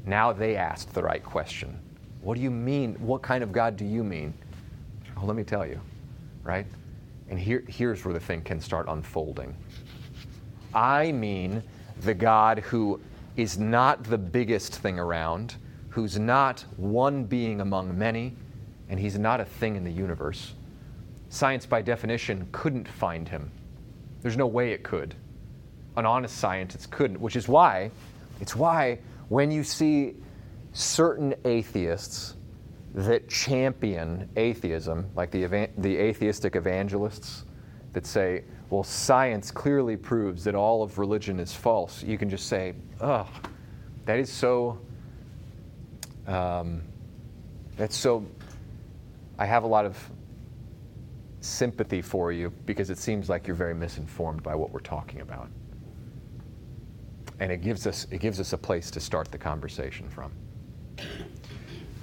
Now 0.05 0.31
they 0.31 0.55
asked 0.55 0.93
the 0.93 1.03
right 1.03 1.23
question. 1.23 1.79
What 2.21 2.35
do 2.35 2.41
you 2.41 2.51
mean? 2.51 2.95
What 2.95 3.21
kind 3.21 3.43
of 3.43 3.51
God 3.51 3.75
do 3.75 3.85
you 3.85 4.03
mean? 4.03 4.33
Well, 5.15 5.25
let 5.25 5.35
me 5.35 5.43
tell 5.43 5.65
you, 5.65 5.79
right? 6.43 6.65
And 7.29 7.39
here, 7.39 7.63
here's 7.67 8.05
where 8.05 8.13
the 8.13 8.19
thing 8.19 8.41
can 8.41 8.59
start 8.59 8.85
unfolding. 8.87 9.55
I 10.73 11.11
mean 11.13 11.63
the 12.01 12.13
God 12.13 12.59
who 12.59 12.99
is 13.37 13.57
not 13.57 14.03
the 14.03 14.17
biggest 14.17 14.75
thing 14.75 14.99
around, 14.99 15.55
who's 15.89 16.19
not 16.19 16.65
one 16.77 17.23
being 17.23 17.61
among 17.61 17.97
many, 17.97 18.35
and 18.89 18.99
he's 18.99 19.17
not 19.17 19.39
a 19.39 19.45
thing 19.45 19.75
in 19.75 19.83
the 19.83 19.91
universe. 19.91 20.53
Science, 21.29 21.65
by 21.65 21.81
definition, 21.81 22.47
couldn't 22.51 22.87
find 22.87 23.27
him. 23.27 23.51
There's 24.21 24.37
no 24.37 24.47
way 24.47 24.71
it 24.71 24.83
could. 24.83 25.15
An 25.97 26.05
honest 26.05 26.37
scientist 26.37 26.91
couldn't, 26.91 27.19
which 27.19 27.35
is 27.35 27.47
why, 27.47 27.91
it's 28.41 28.55
why 28.55 28.99
when 29.29 29.51
you 29.51 29.63
see 29.63 30.15
certain 30.73 31.33
atheists 31.45 32.35
that 32.93 33.27
champion 33.27 34.29
atheism, 34.35 35.09
like 35.15 35.31
the, 35.31 35.69
the 35.77 35.97
atheistic 35.97 36.55
evangelists 36.55 37.43
that 37.93 38.05
say, 38.05 38.43
well, 38.69 38.83
science 38.83 39.51
clearly 39.51 39.97
proves 39.97 40.43
that 40.43 40.55
all 40.55 40.81
of 40.81 40.97
religion 40.97 41.39
is 41.39 41.53
false, 41.53 42.03
you 42.03 42.17
can 42.17 42.29
just 42.29 42.47
say, 42.47 42.73
oh, 43.01 43.27
that 44.05 44.19
is 44.19 44.31
so, 44.31 44.79
um, 46.27 46.81
that's 47.77 47.95
so, 47.95 48.25
I 49.37 49.45
have 49.45 49.63
a 49.63 49.67
lot 49.67 49.85
of 49.85 49.97
sympathy 51.41 52.01
for 52.01 52.31
you 52.31 52.51
because 52.65 52.89
it 52.89 52.97
seems 52.97 53.29
like 53.29 53.47
you're 53.47 53.55
very 53.55 53.75
misinformed 53.75 54.41
by 54.41 54.55
what 54.55 54.71
we're 54.71 54.79
talking 54.79 55.21
about. 55.21 55.49
And 57.39 57.51
it 57.51 57.61
gives 57.61 57.85
us, 57.85 58.07
it 58.11 58.19
gives 58.19 58.39
us 58.39 58.53
a 58.53 58.57
place 58.57 58.89
to 58.91 58.99
start 58.99 59.31
the 59.31 59.37
conversation 59.37 60.09
from. 60.09 60.31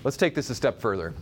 Let's 0.05 0.17
take 0.17 0.35
this 0.35 0.51
a 0.51 0.55
step 0.55 0.81
further. 0.81 1.15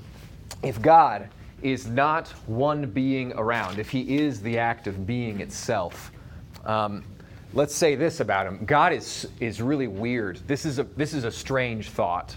If 0.62 0.82
God 0.82 1.28
is 1.62 1.86
not 1.86 2.28
one 2.46 2.90
being 2.90 3.32
around, 3.34 3.78
if 3.78 3.90
He 3.90 4.18
is 4.18 4.42
the 4.42 4.58
act 4.58 4.86
of 4.86 5.06
being 5.06 5.40
itself, 5.40 6.10
um, 6.64 7.04
let's 7.52 7.74
say 7.74 7.94
this 7.94 8.20
about 8.20 8.46
Him 8.46 8.64
God 8.64 8.92
is, 8.92 9.28
is 9.38 9.62
really 9.62 9.86
weird. 9.86 10.40
This 10.46 10.64
is, 10.64 10.78
a, 10.78 10.84
this 10.84 11.14
is 11.14 11.24
a 11.24 11.30
strange 11.30 11.90
thought. 11.90 12.36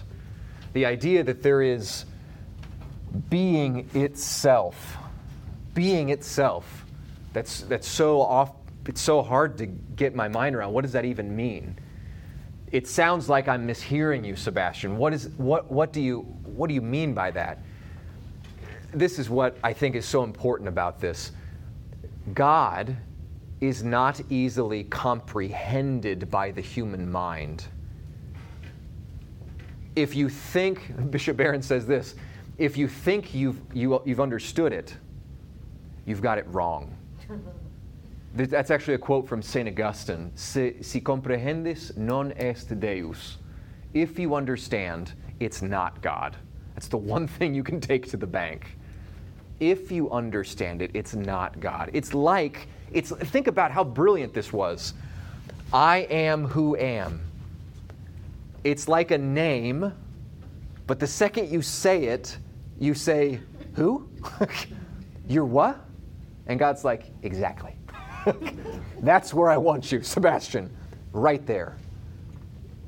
The 0.74 0.86
idea 0.86 1.24
that 1.24 1.42
there 1.42 1.62
is 1.62 2.04
being 3.28 3.88
itself, 3.94 4.96
being 5.74 6.10
itself, 6.10 6.84
that's, 7.32 7.62
that's 7.62 7.88
so 7.88 8.20
off, 8.20 8.52
it's 8.86 9.00
so 9.00 9.22
hard 9.22 9.58
to 9.58 9.66
get 9.66 10.14
my 10.14 10.28
mind 10.28 10.56
around. 10.56 10.72
What 10.72 10.82
does 10.82 10.92
that 10.92 11.04
even 11.04 11.34
mean? 11.34 11.78
It 12.70 12.88
sounds 12.88 13.28
like 13.28 13.48
I'm 13.48 13.66
mishearing 13.66 14.26
you, 14.26 14.36
Sebastian. 14.36 14.96
What, 14.96 15.12
is, 15.12 15.28
what, 15.36 15.70
what, 15.70 15.92
do 15.92 16.00
you, 16.00 16.20
what 16.44 16.68
do 16.68 16.74
you 16.74 16.82
mean 16.82 17.14
by 17.14 17.30
that? 17.30 17.58
This 18.92 19.18
is 19.18 19.30
what 19.30 19.56
I 19.62 19.72
think 19.72 19.94
is 19.96 20.06
so 20.06 20.24
important 20.24 20.68
about 20.68 21.00
this. 21.00 21.32
God 22.32 22.96
is 23.60 23.82
not 23.82 24.20
easily 24.30 24.84
comprehended 24.84 26.30
by 26.30 26.50
the 26.50 26.60
human 26.60 27.10
mind. 27.10 27.64
If 29.96 30.14
you 30.14 30.28
think, 30.28 30.92
Bishop 31.10 31.36
Barron 31.36 31.62
says 31.62 31.86
this, 31.86 32.14
if 32.58 32.76
you 32.76 32.88
think 32.88 33.34
you've, 33.34 33.60
you, 33.72 34.00
you've 34.04 34.20
understood 34.20 34.72
it, 34.72 34.96
you've 36.06 36.22
got 36.22 36.38
it 36.38 36.46
wrong. 36.48 36.96
That's 38.34 38.70
actually 38.70 38.94
a 38.94 38.98
quote 38.98 39.28
from 39.28 39.42
St. 39.42 39.68
Augustine. 39.68 40.32
Si, 40.34 40.74
si 40.80 41.00
comprehendes, 41.00 41.96
non 41.96 42.32
est 42.32 42.78
Deus. 42.80 43.38
If 43.92 44.18
you 44.18 44.34
understand, 44.34 45.12
it's 45.38 45.62
not 45.62 46.02
God. 46.02 46.36
That's 46.74 46.88
the 46.88 46.96
one 46.96 47.28
thing 47.28 47.54
you 47.54 47.62
can 47.62 47.80
take 47.80 48.10
to 48.10 48.16
the 48.16 48.26
bank. 48.26 48.76
If 49.60 49.92
you 49.92 50.10
understand 50.10 50.82
it, 50.82 50.90
it's 50.94 51.14
not 51.14 51.60
God. 51.60 51.90
It's 51.92 52.12
like, 52.12 52.66
it's, 52.92 53.12
think 53.12 53.46
about 53.46 53.70
how 53.70 53.84
brilliant 53.84 54.34
this 54.34 54.52
was. 54.52 54.94
I 55.72 55.98
am 56.10 56.44
who 56.44 56.76
am. 56.76 57.20
It's 58.64 58.88
like 58.88 59.12
a 59.12 59.18
name, 59.18 59.92
but 60.88 60.98
the 60.98 61.06
second 61.06 61.50
you 61.50 61.62
say 61.62 62.06
it, 62.06 62.36
you 62.78 62.94
say, 62.94 63.40
Who? 63.74 64.08
You're 65.28 65.44
what? 65.44 65.84
And 66.46 66.58
God's 66.58 66.84
like, 66.84 67.10
Exactly. 67.22 67.76
That's 69.00 69.34
where 69.34 69.50
I 69.50 69.56
want 69.56 69.92
you, 69.92 70.02
Sebastian, 70.02 70.74
right 71.12 71.44
there. 71.46 71.76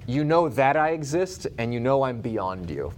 You 0.06 0.24
know 0.24 0.48
that 0.48 0.76
I 0.76 0.90
exist, 0.90 1.46
and 1.58 1.74
you 1.74 1.80
know 1.80 2.02
I'm 2.02 2.20
beyond 2.20 2.70
you. 2.70 2.92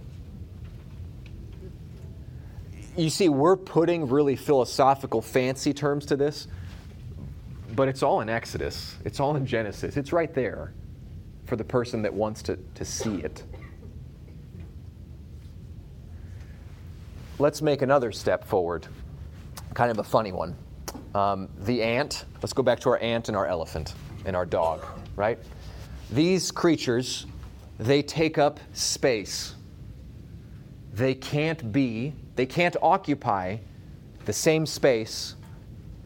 you 2.99 3.09
see, 3.09 3.29
we're 3.29 3.55
putting 3.55 4.09
really 4.09 4.35
philosophical, 4.35 5.21
fancy 5.21 5.73
terms 5.73 6.05
to 6.07 6.15
this, 6.15 6.47
but 7.75 7.87
it's 7.87 8.03
all 8.03 8.21
in 8.21 8.29
Exodus. 8.29 8.97
It's 9.05 9.19
all 9.19 9.35
in 9.35 9.45
Genesis. 9.45 9.95
It's 9.95 10.11
right 10.11 10.33
there 10.33 10.73
for 11.45 11.55
the 11.55 11.63
person 11.63 12.01
that 12.01 12.13
wants 12.13 12.43
to, 12.43 12.57
to 12.75 12.85
see 12.85 13.15
it. 13.17 13.43
Let's 17.41 17.61
make 17.61 17.81
another 17.81 18.11
step 18.11 18.43
forward. 18.43 18.85
Kind 19.73 19.91
of 19.91 19.99
a 19.99 20.03
funny 20.03 20.33
one. 20.33 20.57
Um, 21.15 21.47
the 21.59 21.81
ant, 21.81 22.25
let's 22.41 22.51
go 22.51 22.61
back 22.61 22.81
to 22.81 22.89
our 22.89 22.99
ant 22.99 23.29
and 23.29 23.37
our 23.37 23.47
elephant 23.47 23.93
and 24.25 24.35
our 24.35 24.45
dog, 24.45 24.85
right? 25.15 25.39
These 26.11 26.51
creatures, 26.51 27.25
they 27.77 28.01
take 28.01 28.37
up 28.37 28.59
space. 28.73 29.55
They 30.93 31.15
can't 31.15 31.71
be, 31.71 32.13
they 32.35 32.45
can't 32.45 32.75
occupy 32.81 33.59
the 34.25 34.33
same 34.33 34.65
space 34.65 35.35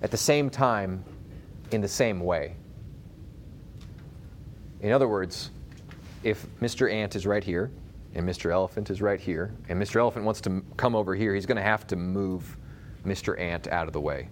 at 0.03 0.11
the 0.11 0.17
same 0.17 0.51
time 0.51 1.03
in 1.71 1.81
the 1.81 1.87
same 1.87 2.19
way. 2.19 2.53
In 4.81 4.91
other 4.91 5.07
words, 5.07 5.49
if 6.21 6.45
Mr. 6.61 6.93
Ant 6.93 7.15
is 7.15 7.25
right 7.25 7.43
here 7.43 7.71
and 8.15 8.27
Mr. 8.27 8.51
Elephant 8.51 8.89
is 8.89 9.01
right 9.01 9.19
here, 9.19 9.53
and 9.69 9.81
Mr. 9.81 9.97
Elephant 9.97 10.25
wants 10.25 10.41
to 10.41 10.63
come 10.77 10.95
over 10.95 11.15
here, 11.15 11.33
he's 11.33 11.45
going 11.45 11.57
to 11.57 11.63
have 11.63 11.87
to 11.87 11.95
move 11.95 12.57
Mr. 13.05 13.39
Ant 13.39 13.67
out 13.67 13.87
of 13.87 13.93
the 13.93 14.01
way. 14.01 14.29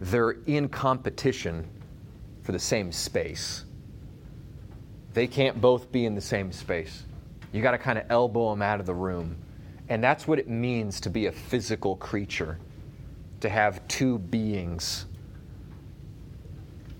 They're 0.00 0.32
in 0.46 0.68
competition 0.68 1.68
for 2.42 2.52
the 2.52 2.58
same 2.58 2.90
space. 2.90 3.64
They 5.14 5.26
can't 5.26 5.60
both 5.60 5.92
be 5.92 6.06
in 6.06 6.14
the 6.14 6.20
same 6.20 6.50
space. 6.52 7.04
You 7.52 7.62
got 7.62 7.72
to 7.72 7.78
kind 7.78 7.98
of 7.98 8.04
elbow 8.08 8.50
them 8.50 8.62
out 8.62 8.80
of 8.80 8.86
the 8.86 8.94
room. 8.94 9.36
And 9.88 10.02
that's 10.02 10.26
what 10.26 10.38
it 10.38 10.48
means 10.48 11.00
to 11.00 11.10
be 11.10 11.26
a 11.26 11.32
physical 11.32 11.96
creature, 11.96 12.58
to 13.40 13.48
have 13.48 13.86
two 13.88 14.18
beings. 14.18 15.06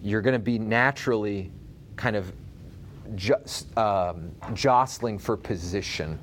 You're 0.02 0.20
going 0.20 0.34
to 0.34 0.38
be 0.38 0.58
naturally 0.58 1.50
kind 1.96 2.16
of 2.16 2.32
just, 3.16 3.76
um, 3.76 4.32
jostling 4.54 5.18
for 5.18 5.36
position. 5.36 6.18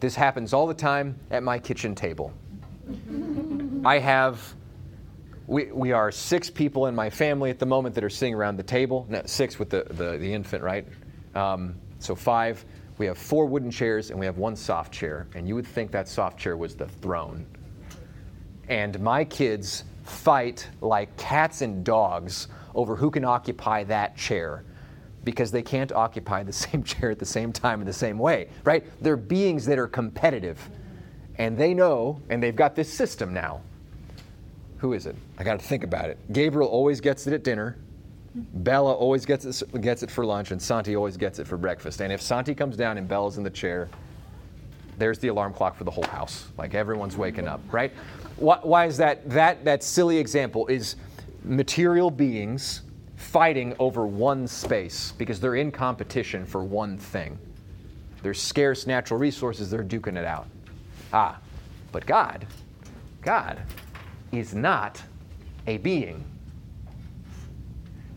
This 0.00 0.14
happens 0.14 0.52
all 0.52 0.66
the 0.66 0.74
time 0.74 1.18
at 1.30 1.42
my 1.42 1.58
kitchen 1.58 1.94
table. 1.94 2.32
I 3.84 3.98
have, 3.98 4.54
we, 5.46 5.72
we 5.72 5.92
are 5.92 6.10
six 6.10 6.50
people 6.50 6.86
in 6.86 6.94
my 6.94 7.08
family 7.10 7.50
at 7.50 7.58
the 7.58 7.66
moment 7.66 7.94
that 7.94 8.04
are 8.04 8.10
sitting 8.10 8.34
around 8.34 8.56
the 8.56 8.62
table. 8.62 9.06
No, 9.08 9.22
six 9.24 9.58
with 9.58 9.70
the, 9.70 9.84
the, 9.90 10.18
the 10.18 10.32
infant, 10.32 10.62
right? 10.62 10.86
Um, 11.34 11.76
so 11.98 12.14
five. 12.14 12.64
We 12.98 13.06
have 13.06 13.18
four 13.18 13.46
wooden 13.46 13.70
chairs 13.70 14.10
and 14.10 14.20
we 14.20 14.26
have 14.26 14.38
one 14.38 14.56
soft 14.56 14.92
chair. 14.92 15.26
And 15.34 15.48
you 15.48 15.54
would 15.54 15.66
think 15.66 15.90
that 15.92 16.06
soft 16.06 16.38
chair 16.38 16.56
was 16.56 16.76
the 16.76 16.86
throne. 16.86 17.46
And 18.68 18.98
my 19.00 19.24
kids 19.24 19.84
fight 20.04 20.68
like 20.80 21.16
cats 21.16 21.62
and 21.62 21.84
dogs 21.84 22.48
over 22.74 22.94
who 22.96 23.10
can 23.10 23.24
occupy 23.24 23.84
that 23.84 24.16
chair 24.16 24.64
because 25.24 25.50
they 25.50 25.62
can't 25.62 25.92
occupy 25.92 26.42
the 26.42 26.52
same 26.64 26.82
chair 26.82 27.10
at 27.10 27.18
the 27.18 27.26
same 27.26 27.52
time 27.52 27.80
in 27.80 27.86
the 27.86 27.92
same 27.92 28.18
way, 28.18 28.48
right? 28.64 28.84
They're 29.02 29.16
beings 29.16 29.64
that 29.66 29.78
are 29.78 29.88
competitive. 29.88 30.68
And 31.36 31.58
they 31.58 31.74
know, 31.74 32.20
and 32.28 32.42
they've 32.42 32.54
got 32.54 32.76
this 32.76 32.92
system 32.92 33.34
now. 33.34 33.60
Who 34.78 34.92
is 34.92 35.06
it? 35.06 35.16
I 35.38 35.42
got 35.44 35.58
to 35.58 35.64
think 35.64 35.82
about 35.82 36.10
it. 36.10 36.18
Gabriel 36.32 36.68
always 36.68 37.00
gets 37.00 37.26
it 37.26 37.32
at 37.32 37.42
dinner. 37.42 37.76
Bella 38.34 38.92
always 38.92 39.24
gets 39.24 39.62
it, 39.62 39.80
gets 39.80 40.02
it 40.02 40.10
for 40.10 40.24
lunch, 40.26 40.50
and 40.50 40.60
Santi 40.60 40.96
always 40.96 41.16
gets 41.16 41.38
it 41.38 41.46
for 41.46 41.56
breakfast. 41.56 42.00
And 42.00 42.12
if 42.12 42.20
Santi 42.20 42.54
comes 42.54 42.76
down 42.76 42.98
and 42.98 43.08
Bella's 43.08 43.38
in 43.38 43.44
the 43.44 43.50
chair, 43.50 43.88
there's 44.98 45.18
the 45.18 45.28
alarm 45.28 45.54
clock 45.54 45.76
for 45.76 45.84
the 45.84 45.90
whole 45.90 46.06
house. 46.06 46.48
Like 46.58 46.74
everyone's 46.74 47.16
waking 47.16 47.48
up, 47.48 47.60
right? 47.72 47.92
Why, 48.36 48.58
why 48.62 48.86
is 48.86 48.96
that? 48.98 49.28
That 49.30 49.64
that 49.64 49.82
silly 49.82 50.18
example 50.18 50.66
is 50.66 50.96
material 51.44 52.10
beings 52.10 52.82
fighting 53.24 53.74
over 53.78 54.06
one 54.06 54.46
space 54.46 55.12
because 55.18 55.40
they're 55.40 55.56
in 55.56 55.72
competition 55.72 56.44
for 56.44 56.62
one 56.62 56.98
thing. 56.98 57.38
There's 58.22 58.40
scarce 58.40 58.86
natural 58.86 59.18
resources, 59.18 59.70
they're 59.70 59.82
duking 59.82 60.16
it 60.16 60.24
out. 60.24 60.46
Ah, 61.12 61.38
but 61.90 62.06
God, 62.06 62.46
God 63.22 63.60
is 64.30 64.54
not 64.54 65.02
a 65.66 65.78
being. 65.78 66.24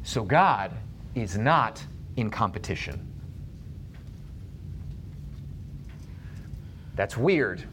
So 0.04 0.24
God 0.24 0.72
is 1.16 1.38
not 1.38 1.84
in 2.18 2.30
competition. 2.30 3.06
That's 6.96 7.16
weird. 7.18 7.64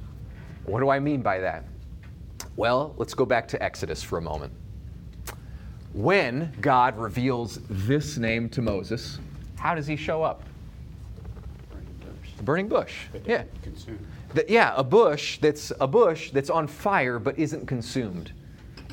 What 0.66 0.80
do 0.80 0.88
I 0.88 0.98
mean 0.98 1.20
by 1.20 1.40
that? 1.40 1.64
Well, 2.56 2.94
let's 2.96 3.14
go 3.14 3.26
back 3.26 3.48
to 3.48 3.62
Exodus 3.62 4.02
for 4.02 4.18
a 4.18 4.22
moment. 4.22 4.52
When 5.94 6.52
God 6.61 6.98
reveals 6.98 7.61
this 7.70 8.18
name 8.18 8.48
to 8.50 8.61
Moses, 8.61 9.20
how 9.57 9.76
does 9.76 9.87
he 9.87 9.94
show 9.94 10.24
up? 10.24 10.42
A 12.40 12.42
burning 12.42 12.68
bush. 12.68 13.07
Yeah. 13.24 13.44
The- 14.35 14.44
yeah, 14.48 14.74
a 14.76 14.83
bush 14.83 15.38
that's 15.38 15.70
a 15.80 15.87
bush 15.87 16.33
that's 16.33 16.50
on 16.50 16.66
fire 16.66 17.20
but 17.20 17.38
isn't 17.38 17.66
consumed. 17.66 18.33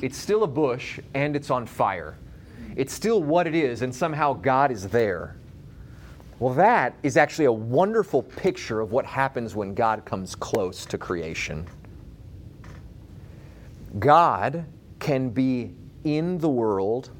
It's 0.00 0.16
still 0.16 0.44
a 0.44 0.46
bush 0.46 1.00
and 1.12 1.34
it's 1.34 1.50
on 1.50 1.66
fire. 1.66 2.16
It's 2.76 2.94
still 2.94 3.20
what 3.20 3.48
it 3.48 3.54
is, 3.56 3.82
and 3.82 3.94
somehow 3.94 4.32
God 4.32 4.70
is 4.70 4.88
there. 4.88 5.36
Well, 6.38 6.54
that 6.54 6.94
is 7.02 7.16
actually 7.16 7.44
a 7.46 7.52
wonderful 7.52 8.22
picture 8.22 8.80
of 8.80 8.92
what 8.92 9.04
happens 9.04 9.54
when 9.54 9.74
God 9.74 10.04
comes 10.04 10.34
close 10.34 10.86
to 10.86 10.96
creation. 10.96 11.66
God 13.98 14.64
can 14.98 15.28
be 15.30 15.74
in 16.04 16.38
the 16.38 16.48
world 16.48 17.10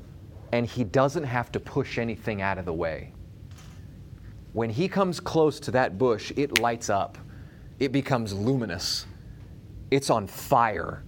and 0.52 0.66
he 0.66 0.84
doesn't 0.84 1.24
have 1.24 1.50
to 1.52 1.60
push 1.60 1.98
anything 1.98 2.42
out 2.42 2.58
of 2.58 2.66
the 2.66 2.72
way. 2.72 3.12
When 4.52 4.68
he 4.68 4.86
comes 4.86 5.18
close 5.18 5.58
to 5.60 5.70
that 5.70 5.96
bush, 5.96 6.30
it 6.36 6.58
lights 6.60 6.90
up, 6.90 7.16
it 7.78 7.90
becomes 7.90 8.34
luminous, 8.34 9.06
it's 9.90 10.10
on 10.10 10.26
fire. 10.26 11.04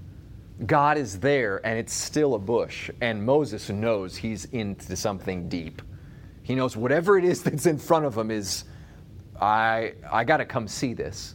God 0.66 0.96
is 0.96 1.18
there 1.18 1.64
and 1.66 1.78
it's 1.78 1.92
still 1.92 2.34
a 2.34 2.38
bush, 2.38 2.90
and 3.02 3.24
Moses 3.24 3.68
knows 3.68 4.16
he's 4.16 4.46
into 4.46 4.96
something 4.96 5.48
deep. 5.48 5.82
He 6.42 6.54
knows 6.54 6.76
whatever 6.76 7.18
it 7.18 7.24
is 7.24 7.42
that's 7.44 7.66
in 7.66 7.78
front 7.78 8.06
of 8.06 8.16
him 8.16 8.30
is, 8.30 8.64
I, 9.40 9.94
I 10.10 10.24
got 10.24 10.38
to 10.38 10.46
come 10.46 10.68
see 10.68 10.94
this. 10.94 11.34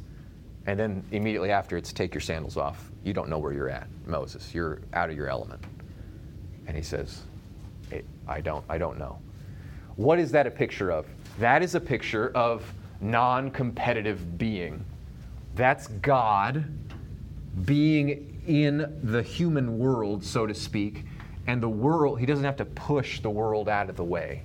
And 0.66 0.80
then 0.80 1.04
immediately 1.12 1.52
after, 1.52 1.78
it's 1.78 1.92
take 1.92 2.14
your 2.14 2.22
sandals 2.22 2.58
off. 2.58 2.92
You 3.04 3.14
don't 3.14 3.30
know 3.30 3.40
where 3.40 3.54
you're 3.54 3.70
at, 3.70 3.88
Moses. 4.06 4.54
You're 4.54 4.82
out 4.94 5.10
of 5.10 5.16
your 5.16 5.28
element. 5.30 5.64
And 6.70 6.78
he 6.78 6.84
says, 6.84 7.24
I 8.28 8.42
don't, 8.42 8.64
I 8.70 8.78
don't 8.78 9.00
know. 9.00 9.18
What 9.96 10.20
is 10.20 10.32
that 10.34 10.46
a 10.46 10.52
picture 10.52 10.92
of? 10.92 11.08
That 11.40 11.64
is 11.64 11.74
a 11.74 11.80
picture 11.80 12.30
of 12.36 12.64
non 13.02 13.50
competitive 13.50 14.38
being. 14.38 14.86
That's 15.56 15.88
God 15.88 16.66
being 17.66 18.40
in 18.46 19.00
the 19.02 19.24
human 19.24 19.80
world, 19.80 20.24
so 20.24 20.46
to 20.46 20.54
speak, 20.54 21.06
and 21.48 21.60
the 21.60 21.68
world, 21.68 22.20
he 22.20 22.28
doesn't 22.28 22.46
have 22.46 22.58
to 22.58 22.66
push 22.66 23.20
the 23.20 23.32
world 23.32 23.68
out 23.68 23.90
of 23.90 23.96
the 23.96 24.04
way. 24.04 24.44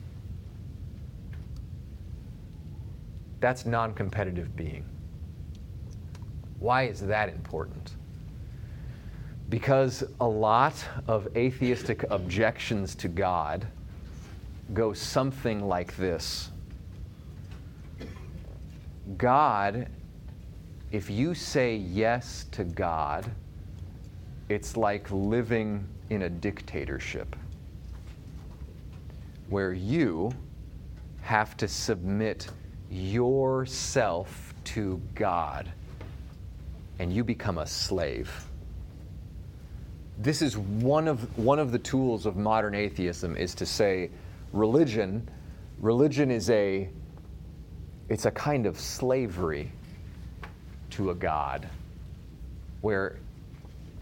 That's 3.40 3.66
non 3.66 3.92
competitive 3.92 4.56
being. 4.56 4.86
Why 6.58 6.84
is 6.84 7.00
that 7.00 7.28
important? 7.28 7.96
Because 9.48 10.04
a 10.20 10.26
lot 10.26 10.84
of 11.06 11.28
atheistic 11.36 12.04
objections 12.10 12.94
to 12.96 13.08
God 13.08 13.66
go 14.72 14.92
something 14.92 15.66
like 15.66 15.96
this 15.96 16.50
God, 19.18 19.88
if 20.90 21.10
you 21.10 21.34
say 21.34 21.76
yes 21.76 22.46
to 22.52 22.64
God, 22.64 23.30
it's 24.48 24.76
like 24.76 25.10
living 25.10 25.86
in 26.10 26.22
a 26.22 26.30
dictatorship 26.30 27.36
where 29.48 29.72
you 29.72 30.32
have 31.20 31.56
to 31.58 31.68
submit 31.68 32.48
yourself 32.90 34.54
to 34.64 35.00
God 35.14 35.70
and 36.98 37.12
you 37.12 37.24
become 37.24 37.58
a 37.58 37.66
slave. 37.66 38.30
This 40.18 40.42
is 40.42 40.56
one 40.56 41.08
of, 41.08 41.36
one 41.36 41.58
of 41.58 41.72
the 41.72 41.78
tools 41.78 42.26
of 42.26 42.36
modern 42.36 42.74
atheism 42.74 43.36
is 43.36 43.54
to 43.56 43.66
say 43.66 44.10
religion, 44.52 45.28
religion 45.80 46.30
is 46.30 46.50
a, 46.50 46.88
it's 48.08 48.24
a 48.24 48.30
kind 48.30 48.66
of 48.66 48.78
slavery 48.78 49.72
to 50.90 51.10
a 51.10 51.14
God 51.14 51.68
where 52.80 53.16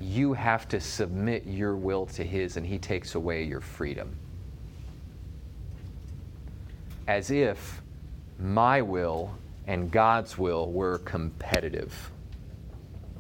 you 0.01 0.33
have 0.35 0.69
to 0.69 0.81
submit 0.81 1.47
your 1.47 1.77
will 1.77 2.07
to 2.07 2.25
His 2.25 2.57
and 2.57 2.67
He 2.67 2.79
takes 2.79 3.15
away 3.15 3.45
your 3.45 3.61
freedom. 3.61 4.15
As 7.07 7.31
if 7.31 7.81
my 8.39 8.83
will 8.83 9.35
and 9.67 9.91
God's 9.91 10.37
will 10.37 10.71
were 10.71 10.99
competitive. 10.99 12.11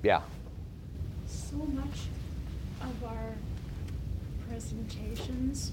Yeah. 0.02 0.20
so 1.26 1.56
much 1.56 1.86
presentations 4.52 5.72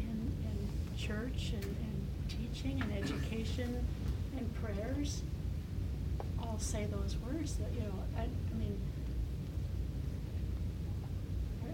in, 0.00 0.32
in 0.42 0.98
church 0.98 1.52
and, 1.54 1.64
and 1.64 2.06
teaching 2.28 2.82
and 2.82 2.92
education 3.04 3.86
and 4.36 4.54
prayers 4.56 5.22
all 6.40 6.58
say 6.58 6.84
those 6.86 7.16
words 7.24 7.54
that, 7.54 7.72
you 7.72 7.80
know, 7.80 7.94
I, 8.18 8.22
I 8.22 8.58
mean, 8.58 8.76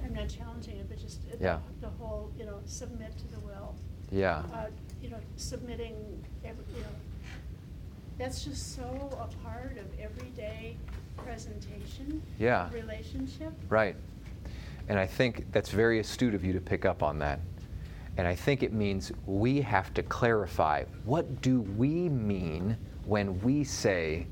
I'm 0.04 0.14
not 0.14 0.28
challenging 0.28 0.76
it, 0.76 0.86
but 0.90 0.98
just 1.00 1.20
Yeah. 1.40 1.60
the 1.80 1.88
whole, 1.88 2.30
you 2.38 2.44
know, 2.44 2.58
submit 2.66 3.16
to 3.16 3.28
the 3.28 3.40
will. 3.40 3.74
Yeah. 4.12 4.42
Uh, 4.52 4.66
you 5.02 5.08
know, 5.08 5.18
submitting, 5.36 6.22
every, 6.44 6.62
you 6.76 6.82
know, 6.82 6.88
that's 8.18 8.44
just 8.44 8.76
so 8.76 8.82
a 9.12 9.44
part 9.44 9.78
of 9.78 9.86
everyday 9.98 10.76
presentation. 11.16 12.20
Yeah. 12.38 12.70
Relationship. 12.70 13.52
Right. 13.70 13.96
And 14.88 14.98
I 14.98 15.06
think 15.06 15.50
that's 15.52 15.70
very 15.70 15.98
astute 16.00 16.34
of 16.34 16.44
you 16.44 16.52
to 16.54 16.60
pick 16.60 16.84
up 16.84 17.02
on 17.02 17.18
that. 17.18 17.40
And 18.16 18.26
I 18.26 18.34
think 18.34 18.62
it 18.62 18.72
means 18.72 19.12
we 19.26 19.60
have 19.60 19.94
to 19.94 20.02
clarify 20.02 20.84
what 21.04 21.40
do 21.40 21.60
we 21.60 22.08
mean 22.08 22.76
when 23.04 23.40
we 23.42 23.62
say, 23.64 24.26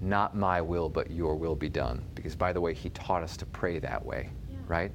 not 0.00 0.34
my 0.34 0.60
will, 0.60 0.88
but 0.88 1.10
your 1.10 1.36
will 1.36 1.54
be 1.54 1.68
done? 1.68 2.02
Because, 2.14 2.34
by 2.34 2.52
the 2.52 2.60
way, 2.60 2.74
he 2.74 2.88
taught 2.90 3.22
us 3.22 3.36
to 3.36 3.46
pray 3.46 3.78
that 3.78 4.04
way, 4.04 4.30
Yeah. 4.50 4.56
right? 4.66 4.92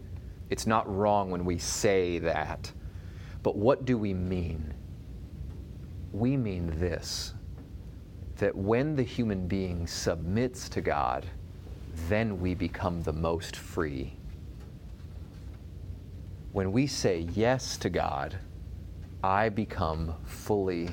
It's 0.49 0.67
not 0.67 0.93
wrong 0.93 1.31
when 1.31 1.45
we 1.45 1.57
say 1.57 2.19
that. 2.19 2.71
But 3.41 3.55
what 3.55 3.85
do 3.85 3.97
we 3.97 4.13
mean? 4.13 4.73
We 6.11 6.35
mean 6.35 6.79
this 6.79 7.33
that 8.37 8.53
when 8.53 8.97
the 8.97 9.03
human 9.03 9.47
being 9.47 9.87
submits 9.87 10.67
to 10.67 10.81
God, 10.81 11.25
then 12.09 12.41
we 12.41 12.53
become 12.53 13.01
the 13.01 13.13
most 13.13 13.55
free. 13.55 14.17
When 16.55 16.71
we 16.71 16.87
say 16.87 17.27
yes 17.33 17.75
to 17.79 17.89
God, 17.89 18.37
I 19.21 19.49
become 19.49 20.15
fully 20.23 20.87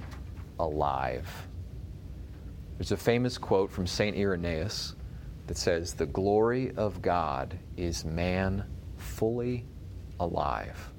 alive. 0.59 1.29
There's 2.77 2.91
a 2.91 2.97
famous 2.97 3.39
quote 3.39 3.71
from 3.71 3.87
St. 3.87 4.17
Irenaeus 4.17 4.97
that 5.47 5.57
says, 5.57 5.95
The 5.95 6.07
glory 6.07 6.73
of 6.77 7.01
God 7.01 7.57
is 7.77 8.05
man 8.05 8.65
fully 8.97 9.65
alive. 10.19 10.91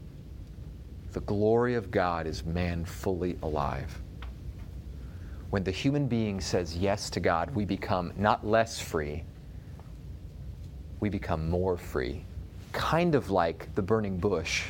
The 1.12 1.20
glory 1.20 1.76
of 1.76 1.92
God 1.92 2.26
is 2.26 2.46
man 2.46 2.86
fully 2.86 3.38
alive. 3.44 4.02
When 5.50 5.66
the 5.66 5.72
human 5.72 6.08
being 6.08 6.40
says 6.40 6.78
yes 6.78 7.10
to 7.10 7.20
God, 7.20 7.54
we 7.54 7.66
become 7.66 8.14
not 8.16 8.48
less 8.48 8.80
free, 8.80 9.26
we 11.02 11.10
become 11.10 11.50
more 11.50 11.76
free. 11.76 12.24
Kind 12.74 13.16
of 13.16 13.30
like 13.30 13.74
the 13.76 13.82
burning 13.82 14.18
bush. 14.18 14.66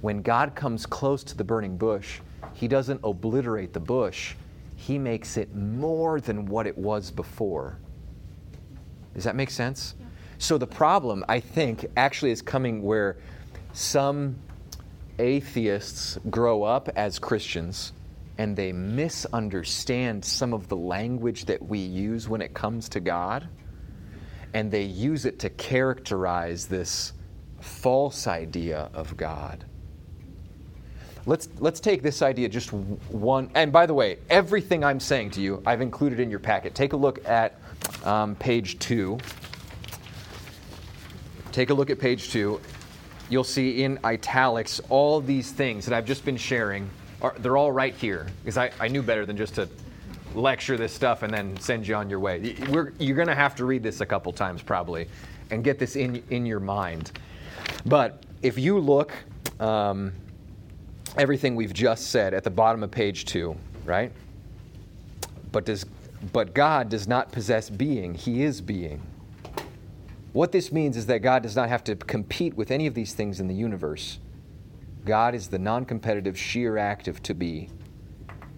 When 0.00 0.22
God 0.22 0.54
comes 0.54 0.86
close 0.86 1.24
to 1.24 1.36
the 1.36 1.44
burning 1.44 1.76
bush, 1.76 2.20
He 2.52 2.68
doesn't 2.68 3.00
obliterate 3.02 3.72
the 3.72 3.80
bush, 3.80 4.34
He 4.76 4.98
makes 4.98 5.36
it 5.36 5.54
more 5.54 6.20
than 6.20 6.46
what 6.46 6.66
it 6.66 6.78
was 6.78 7.10
before. 7.10 7.78
Does 9.14 9.24
that 9.24 9.34
make 9.34 9.50
sense? 9.50 9.94
So 10.38 10.58
the 10.58 10.66
problem, 10.66 11.24
I 11.28 11.40
think, 11.40 11.86
actually 11.96 12.30
is 12.30 12.42
coming 12.42 12.82
where 12.82 13.16
some 13.72 14.36
atheists 15.18 16.18
grow 16.30 16.62
up 16.64 16.88
as 16.96 17.18
Christians 17.18 17.92
and 18.38 18.56
they 18.56 18.72
misunderstand 18.72 20.24
some 20.24 20.52
of 20.52 20.68
the 20.68 20.76
language 20.76 21.44
that 21.44 21.62
we 21.62 21.78
use 21.78 22.28
when 22.28 22.42
it 22.42 22.52
comes 22.52 22.88
to 22.90 23.00
God 23.00 23.48
and 24.54 24.70
they 24.70 24.82
use 24.82 25.26
it 25.26 25.38
to 25.40 25.50
characterize 25.50 26.66
this 26.66 27.12
false 27.60 28.26
idea 28.26 28.88
of 28.94 29.16
God. 29.16 29.64
Let's, 31.26 31.48
let's 31.58 31.80
take 31.80 32.02
this 32.02 32.22
idea 32.22 32.48
just 32.48 32.72
one. 32.72 33.50
And 33.54 33.72
by 33.72 33.86
the 33.86 33.94
way, 33.94 34.18
everything 34.30 34.84
I'm 34.84 35.00
saying 35.00 35.30
to 35.32 35.40
you, 35.40 35.62
I've 35.66 35.80
included 35.80 36.20
in 36.20 36.30
your 36.30 36.38
packet. 36.38 36.74
Take 36.74 36.92
a 36.92 36.96
look 36.96 37.26
at 37.26 37.58
um, 38.04 38.36
page 38.36 38.78
two. 38.78 39.18
Take 41.50 41.70
a 41.70 41.74
look 41.74 41.90
at 41.90 41.98
page 41.98 42.30
two. 42.30 42.60
You'll 43.30 43.42
see 43.42 43.82
in 43.82 43.98
italics 44.04 44.80
all 44.88 45.20
these 45.20 45.50
things 45.50 45.86
that 45.86 45.96
I've 45.96 46.06
just 46.06 46.24
been 46.24 46.36
sharing. 46.36 46.88
Are, 47.22 47.34
they're 47.38 47.56
all 47.56 47.72
right 47.72 47.94
here 47.94 48.26
because 48.42 48.58
I, 48.58 48.70
I 48.78 48.88
knew 48.88 49.02
better 49.02 49.24
than 49.24 49.36
just 49.36 49.54
to 49.54 49.66
lecture 50.34 50.76
this 50.76 50.92
stuff 50.92 51.22
and 51.22 51.32
then 51.32 51.58
send 51.58 51.86
you 51.86 51.94
on 51.94 52.10
your 52.10 52.20
way. 52.20 52.56
We're, 52.68 52.92
you're 52.98 53.16
going 53.16 53.28
to 53.28 53.34
have 53.34 53.54
to 53.56 53.64
read 53.64 53.82
this 53.82 54.00
a 54.00 54.06
couple 54.06 54.32
times 54.32 54.62
probably 54.62 55.08
and 55.50 55.62
get 55.62 55.78
this 55.78 55.96
in, 55.96 56.22
in 56.30 56.46
your 56.46 56.60
mind. 56.60 57.12
But 57.86 58.22
if 58.42 58.58
you 58.58 58.78
look, 58.78 59.12
um, 59.60 60.12
everything 61.16 61.54
we've 61.54 61.72
just 61.72 62.08
said 62.10 62.34
at 62.34 62.44
the 62.44 62.50
bottom 62.50 62.82
of 62.82 62.90
page 62.90 63.24
two, 63.24 63.56
right? 63.84 64.12
But 65.52 65.64
does 65.64 65.86
but 66.32 66.54
God 66.54 66.88
does 66.88 67.06
not 67.06 67.32
possess 67.32 67.68
being; 67.68 68.14
He 68.14 68.42
is 68.42 68.60
being. 68.60 69.02
What 70.32 70.52
this 70.52 70.72
means 70.72 70.96
is 70.96 71.06
that 71.06 71.20
God 71.20 71.42
does 71.42 71.54
not 71.54 71.68
have 71.68 71.84
to 71.84 71.94
compete 71.96 72.56
with 72.56 72.70
any 72.70 72.86
of 72.86 72.94
these 72.94 73.12
things 73.12 73.40
in 73.40 73.46
the 73.46 73.54
universe. 73.54 74.18
God 75.04 75.34
is 75.34 75.48
the 75.48 75.58
non-competitive 75.58 76.36
sheer 76.36 76.78
act 76.78 77.08
of 77.08 77.22
to 77.24 77.34
be. 77.34 77.68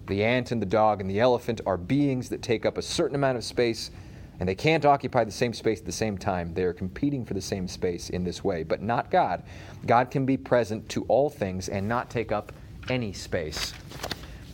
The 0.07 0.23
ant 0.23 0.51
and 0.51 0.61
the 0.61 0.65
dog 0.65 1.01
and 1.01 1.09
the 1.09 1.19
elephant 1.19 1.61
are 1.65 1.77
beings 1.77 2.29
that 2.29 2.41
take 2.41 2.65
up 2.65 2.77
a 2.77 2.81
certain 2.81 3.15
amount 3.15 3.37
of 3.37 3.43
space 3.43 3.91
and 4.39 4.47
they 4.47 4.55
can't 4.55 4.85
occupy 4.85 5.23
the 5.23 5.31
same 5.31 5.53
space 5.53 5.79
at 5.79 5.85
the 5.85 5.91
same 5.91 6.17
time. 6.17 6.53
They 6.53 6.63
are 6.63 6.73
competing 6.73 7.25
for 7.25 7.33
the 7.33 7.41
same 7.41 7.67
space 7.67 8.09
in 8.09 8.23
this 8.23 8.43
way, 8.43 8.63
but 8.63 8.81
not 8.81 9.09
God. 9.09 9.43
God 9.85 10.11
can 10.11 10.25
be 10.25 10.37
present 10.37 10.87
to 10.89 11.03
all 11.07 11.29
things 11.29 11.69
and 11.69 11.87
not 11.87 12.09
take 12.09 12.31
up 12.31 12.51
any 12.89 13.13
space. 13.13 13.73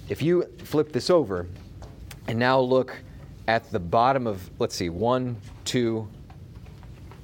If 0.10 0.22
you 0.22 0.44
flip 0.64 0.92
this 0.92 1.10
over 1.10 1.48
and 2.28 2.40
now 2.40 2.60
look 2.60 2.98
at 3.48 3.70
the 3.72 3.80
bottom 3.80 4.26
of, 4.26 4.50
let's 4.58 4.76
see, 4.76 4.90
one, 4.90 5.36
two, 5.66 6.08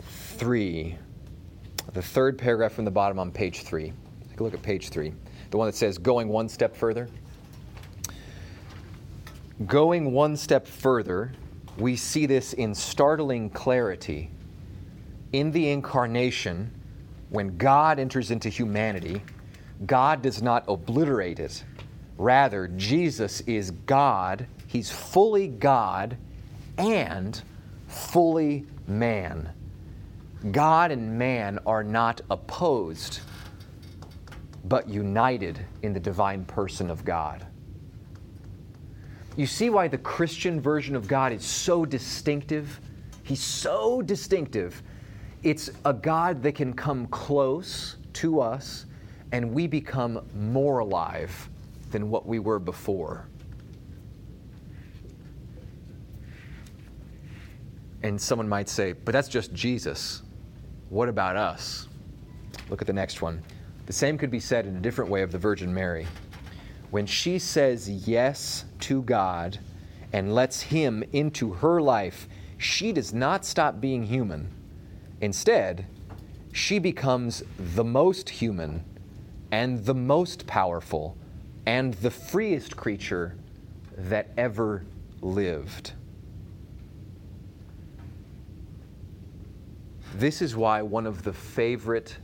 three, 0.01 0.97
the 1.93 2.01
third 2.01 2.37
paragraph 2.37 2.73
from 2.73 2.85
the 2.85 2.91
bottom 2.91 3.19
on 3.19 3.31
page 3.31 3.63
three. 3.63 3.93
Take 4.29 4.39
a 4.39 4.43
look 4.43 4.53
at 4.53 4.61
page 4.61 4.89
three, 4.89 5.13
the 5.49 5.57
one 5.57 5.67
that 5.67 5.75
says 5.75 5.97
going 5.97 6.27
one 6.27 6.49
step 6.49 6.75
further. 6.75 7.09
Going 9.65 10.13
one 10.13 10.38
step 10.38 10.65
further, 10.65 11.34
we 11.78 11.98
see 11.98 12.26
this 12.26 12.54
in 12.54 12.74
startling 12.74 13.50
clarity. 13.50 14.32
In 15.34 15.52
the 15.52 15.69
incarnation, 15.69 16.72
when 17.30 17.58
God 17.58 18.00
enters 18.00 18.32
into 18.32 18.48
humanity, 18.48 19.22
God 19.86 20.22
does 20.22 20.41
not 20.41 20.63
obliterate 20.67 21.39
it. 21.39 21.63
Rather, 22.17 22.69
Jesus 22.69 23.41
is 23.41 23.72
God. 23.86 24.48
He's 24.67 24.91
fully 24.91 25.48
God 25.48 26.17
and 26.78 27.41
fully 27.88 28.65
man. 28.88 29.50
God 30.52 30.91
and 30.91 31.19
man 31.19 31.60
are 31.65 31.84
not 31.84 32.22
opposed, 32.32 33.19
but 34.65 34.88
united 34.88 35.60
in 35.82 35.91
the 35.91 36.00
divine 36.00 36.45
person 36.45 36.89
of 36.89 37.04
God. 37.04 37.45
You 39.39 39.47
see 39.47 39.69
why 39.69 39.88
the 39.88 39.97
Christian 39.97 40.60
version 40.60 40.97
of 40.97 41.08
God 41.08 41.32
is 41.32 41.45
so 41.45 41.86
distinctive? 41.86 42.82
He's 43.23 43.39
so 43.39 44.02
distinctive. 44.02 44.84
It's 45.43 45.69
a 45.86 45.93
God 45.93 46.43
that 46.43 46.56
can 46.56 46.73
come 46.73 47.08
close 47.08 47.95
to 48.15 48.41
us 48.41 48.86
and 49.32 49.54
we 49.54 49.65
become 49.65 50.28
more 50.36 50.80
alive 50.80 51.49
than 51.89 52.10
what 52.10 52.25
we 52.25 52.39
were 52.39 52.60
before. 52.60 53.30
And 58.04 58.19
someone 58.19 58.49
might 58.49 58.67
say, 58.67 58.91
but 58.91 59.13
that's 59.13 59.30
just 59.30 59.53
Jesus. 59.53 60.22
What 60.89 61.07
about 61.07 61.38
us? 61.38 61.88
Look 62.70 62.82
at 62.82 62.88
the 62.88 62.93
next 62.93 63.22
one. 63.22 63.41
The 63.86 63.93
same 63.93 64.18
could 64.18 64.32
be 64.32 64.41
said 64.41 64.66
in 64.66 64.76
a 64.76 64.82
different 64.82 65.09
way 65.09 65.22
of 65.22 65.32
the 65.32 65.39
Virgin 65.39 65.74
Mary. 65.74 66.07
When 66.91 67.05
she 67.05 67.37
says 67.37 67.89
yes 68.07 68.65
to 68.81 69.03
God 69.03 69.59
and 70.11 70.33
lets 70.33 70.61
Him 70.61 71.03
into 71.13 71.53
her 71.53 71.81
life, 71.81 72.27
she 72.57 72.91
does 72.91 73.13
not 73.13 73.45
stop 73.45 73.79
being 73.79 74.03
human. 74.03 74.49
Instead, 75.21 75.85
she 76.51 76.79
becomes 76.79 77.43
the 77.57 77.83
most 77.83 78.29
human 78.29 78.83
and 79.51 79.85
the 79.85 79.93
most 79.93 80.47
powerful 80.47 81.15
and 81.65 81.93
the 81.95 82.09
freest 82.09 82.75
creature 82.75 83.35
that 83.95 84.29
ever 84.37 84.83
lived. 85.21 85.93
This 90.15 90.41
is 90.41 90.55
why 90.55 90.81
one 90.81 91.05
of 91.05 91.23
the 91.23 91.33
favorite 91.33 92.17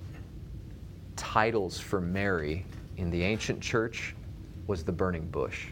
titles 1.16 1.80
for 1.80 2.02
Mary 2.02 2.66
in 2.98 3.12
the 3.12 3.22
ancient 3.22 3.62
church 3.62 4.15
was 4.68 4.84
the 4.84 4.92
burning 4.92 5.28
bush. 5.28 5.68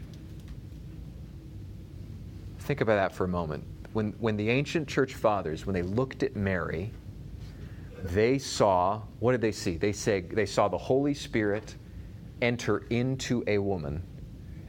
Think 2.60 2.82
about 2.82 2.96
that 2.96 3.14
for 3.14 3.26
a 3.26 3.28
moment. 3.28 3.64
When, 3.94 4.12
when 4.20 4.38
the 4.38 4.50
ancient 4.50 4.88
church 4.88 5.14
fathers, 5.16 5.66
when 5.66 5.74
they 5.74 5.82
looked 5.82 6.24
at 6.24 6.36
Mary, 6.36 6.92
they 8.04 8.38
saw, 8.38 9.02
what 9.20 9.32
did 9.34 9.42
they 9.42 9.52
see? 9.52 9.78
They, 9.78 9.92
say, 9.92 10.22
they 10.22 10.46
saw 10.46 10.68
the 10.68 10.78
Holy 10.78 11.14
Spirit 11.14 11.76
enter 12.42 12.80
into 12.90 13.44
a 13.48 13.58
woman, 13.58 14.04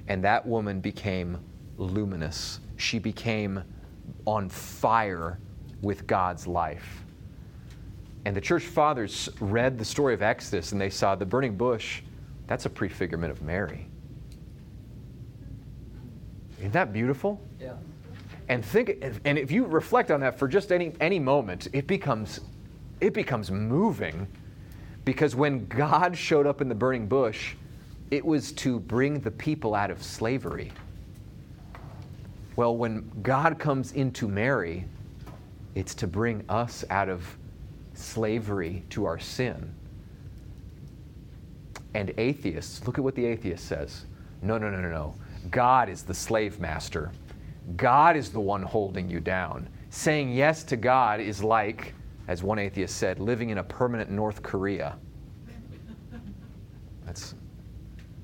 and 0.09 0.23
that 0.25 0.47
woman 0.47 0.81
became 0.81 1.39
luminous. 1.77 2.61
She 2.77 2.99
became 2.99 3.63
on 4.27 4.49
fire 4.49 5.39
with 5.83 6.07
God's 6.07 6.47
life. 6.47 7.03
And 8.25 8.35
the 8.35 8.41
church 8.41 8.65
fathers 8.65 9.29
read 9.41 9.79
the 9.79 9.85
story 9.85 10.15
of 10.15 10.23
Exodus 10.23 10.73
and 10.73 10.81
they 10.81 10.91
saw 10.91 11.15
the 11.15 11.27
burning 11.27 11.57
bush, 11.57 12.01
that's 12.47 12.67
a 12.67 12.71
prefigurement 12.71 13.31
of 13.31 13.43
Mary. 13.43 13.87
Isn't 16.65 16.73
that 16.73 16.95
beautiful? 16.95 17.39
Yeah. 17.61 17.75
And 18.49 18.65
think 18.65 19.05
and 19.27 19.37
if 19.39 19.51
you 19.51 19.67
reflect 19.67 20.11
on 20.11 20.21
that 20.21 20.39
for 20.39 20.49
just 20.49 20.73
any 20.73 20.95
any 20.99 21.19
moment, 21.19 21.69
it 21.75 21.87
becomes 21.87 22.41
it 23.03 23.13
becomes 23.13 23.51
moving 23.51 24.27
because 25.05 25.37
when 25.37 25.67
God 25.67 26.17
showed 26.17 26.47
up 26.47 26.63
in 26.63 26.71
the 26.71 26.75
burning 26.75 27.07
bush, 27.07 27.55
it 28.11 28.25
was 28.25 28.51
to 28.53 28.81
bring 28.81 29.21
the 29.21 29.31
people 29.31 29.75
out 29.75 29.91
of 29.91 30.03
slavery. 30.03 30.73
Well, 32.57 32.75
when 32.75 33.11
God 33.23 33.59
comes 33.59 33.93
into 33.93 34.27
Mary, 34.27 34.87
it's 35.75 35.95
to 35.97 36.07
bring 36.07 36.45
us 36.49 36.83
out 36.89 37.11
of 37.11 37.27
slavery 37.93 38.85
to 38.89 39.05
our 39.05 39.19
sin. 39.19 39.75
And 41.93 42.15
atheists, 42.17 42.87
look 42.87 42.97
at 42.97 43.05
what 43.05 43.15
the 43.17 43.27
atheist 43.27 43.67
says. 43.67 44.07
No, 44.41 44.57
no, 44.57 44.71
no, 44.71 44.81
no, 44.81 44.89
no. 44.89 45.15
God 45.51 45.89
is 45.89 46.03
the 46.03 46.15
slave 46.15 46.61
master. 46.61 47.11
God 47.77 48.17
is 48.17 48.31
the 48.31 48.41
one 48.41 48.63
holding 48.63 49.09
you 49.09 49.21
down. 49.21 49.69
Saying 49.91 50.33
yes 50.33 50.65
to 50.65 50.77
God 50.77 51.21
is 51.21 51.43
like, 51.43 51.95
as 52.29 52.43
one 52.43 52.59
atheist 52.59 52.97
said, 52.97 53.19
living 53.19 53.51
in 53.51 53.59
a 53.59 53.65
permanent 53.65 54.11
North 54.11 54.43
Korea. 54.43 54.97
That's 57.07 57.35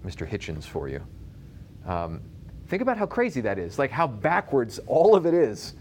Mr. 0.05 0.29
Hitchens 0.29 0.64
for 0.64 0.89
you. 0.89 1.01
Um, 1.87 2.21
think 2.68 2.83
about 2.83 2.97
how 2.97 3.07
crazy 3.07 3.41
that 3.43 3.59
is, 3.59 3.79
like 3.79 3.91
how 3.91 4.07
backwards 4.07 4.81
all 4.87 5.14
of 5.14 5.27
it 5.27 5.35
is. 5.35 5.75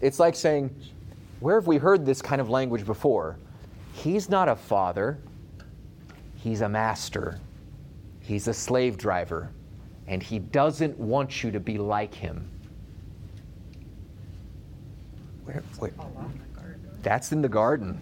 It's 0.00 0.18
like 0.18 0.34
saying, 0.34 0.74
where 1.40 1.56
have 1.56 1.66
we 1.66 1.76
heard 1.76 2.04
this 2.04 2.22
kind 2.22 2.40
of 2.40 2.50
language 2.50 2.84
before? 2.84 3.38
He's 3.92 4.28
not 4.28 4.48
a 4.48 4.56
father, 4.56 5.18
he's 6.36 6.60
a 6.60 6.68
master, 6.68 7.38
he's 8.20 8.48
a 8.48 8.54
slave 8.54 8.96
driver, 8.96 9.50
and 10.06 10.22
he 10.22 10.38
doesn't 10.38 10.98
want 10.98 11.42
you 11.42 11.50
to 11.50 11.60
be 11.60 11.78
like 11.78 12.14
him. 12.14 12.48
Where, 15.44 15.62
where? 15.78 15.92
That's 17.02 17.32
in 17.32 17.42
the 17.42 17.48
garden. 17.48 18.00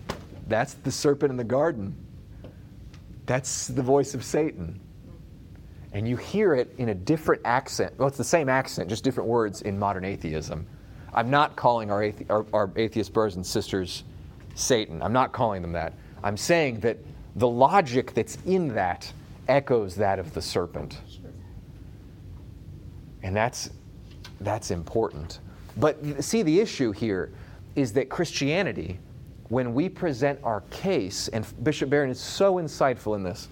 That's 0.48 0.74
the 0.74 0.90
serpent 0.90 1.30
in 1.30 1.36
the 1.36 1.44
garden. 1.44 1.94
That's 3.26 3.68
the 3.68 3.82
voice 3.82 4.14
of 4.14 4.24
Satan. 4.24 4.80
And 5.92 6.06
you 6.06 6.16
hear 6.16 6.54
it 6.54 6.74
in 6.78 6.90
a 6.90 6.94
different 6.94 7.42
accent. 7.44 7.94
Well, 7.98 8.08
it's 8.08 8.18
the 8.18 8.24
same 8.24 8.48
accent, 8.48 8.88
just 8.88 9.02
different 9.02 9.28
words 9.28 9.62
in 9.62 9.78
modern 9.78 10.04
atheism. 10.04 10.66
I'm 11.12 11.30
not 11.30 11.56
calling 11.56 11.90
our, 11.90 12.02
athe- 12.02 12.30
our, 12.30 12.46
our 12.52 12.70
atheist 12.76 13.12
brothers 13.12 13.36
and 13.36 13.46
sisters 13.46 14.04
Satan. 14.54 15.02
I'm 15.02 15.12
not 15.12 15.32
calling 15.32 15.62
them 15.62 15.72
that. 15.72 15.94
I'm 16.22 16.36
saying 16.36 16.80
that 16.80 16.98
the 17.36 17.48
logic 17.48 18.14
that's 18.14 18.36
in 18.46 18.68
that 18.74 19.12
echoes 19.48 19.94
that 19.96 20.18
of 20.18 20.34
the 20.34 20.42
serpent. 20.42 20.98
And 23.22 23.36
that's, 23.36 23.70
that's 24.40 24.70
important. 24.70 25.40
But 25.76 26.24
see, 26.24 26.42
the 26.42 26.60
issue 26.60 26.92
here 26.92 27.32
is 27.76 27.92
that 27.92 28.08
Christianity, 28.08 28.98
when 29.48 29.74
we 29.74 29.88
present 29.88 30.38
our 30.42 30.62
case, 30.70 31.28
and 31.28 31.46
Bishop 31.62 31.90
Barron 31.90 32.10
is 32.10 32.20
so 32.20 32.54
insightful 32.54 33.14
in 33.14 33.22
this, 33.22 33.48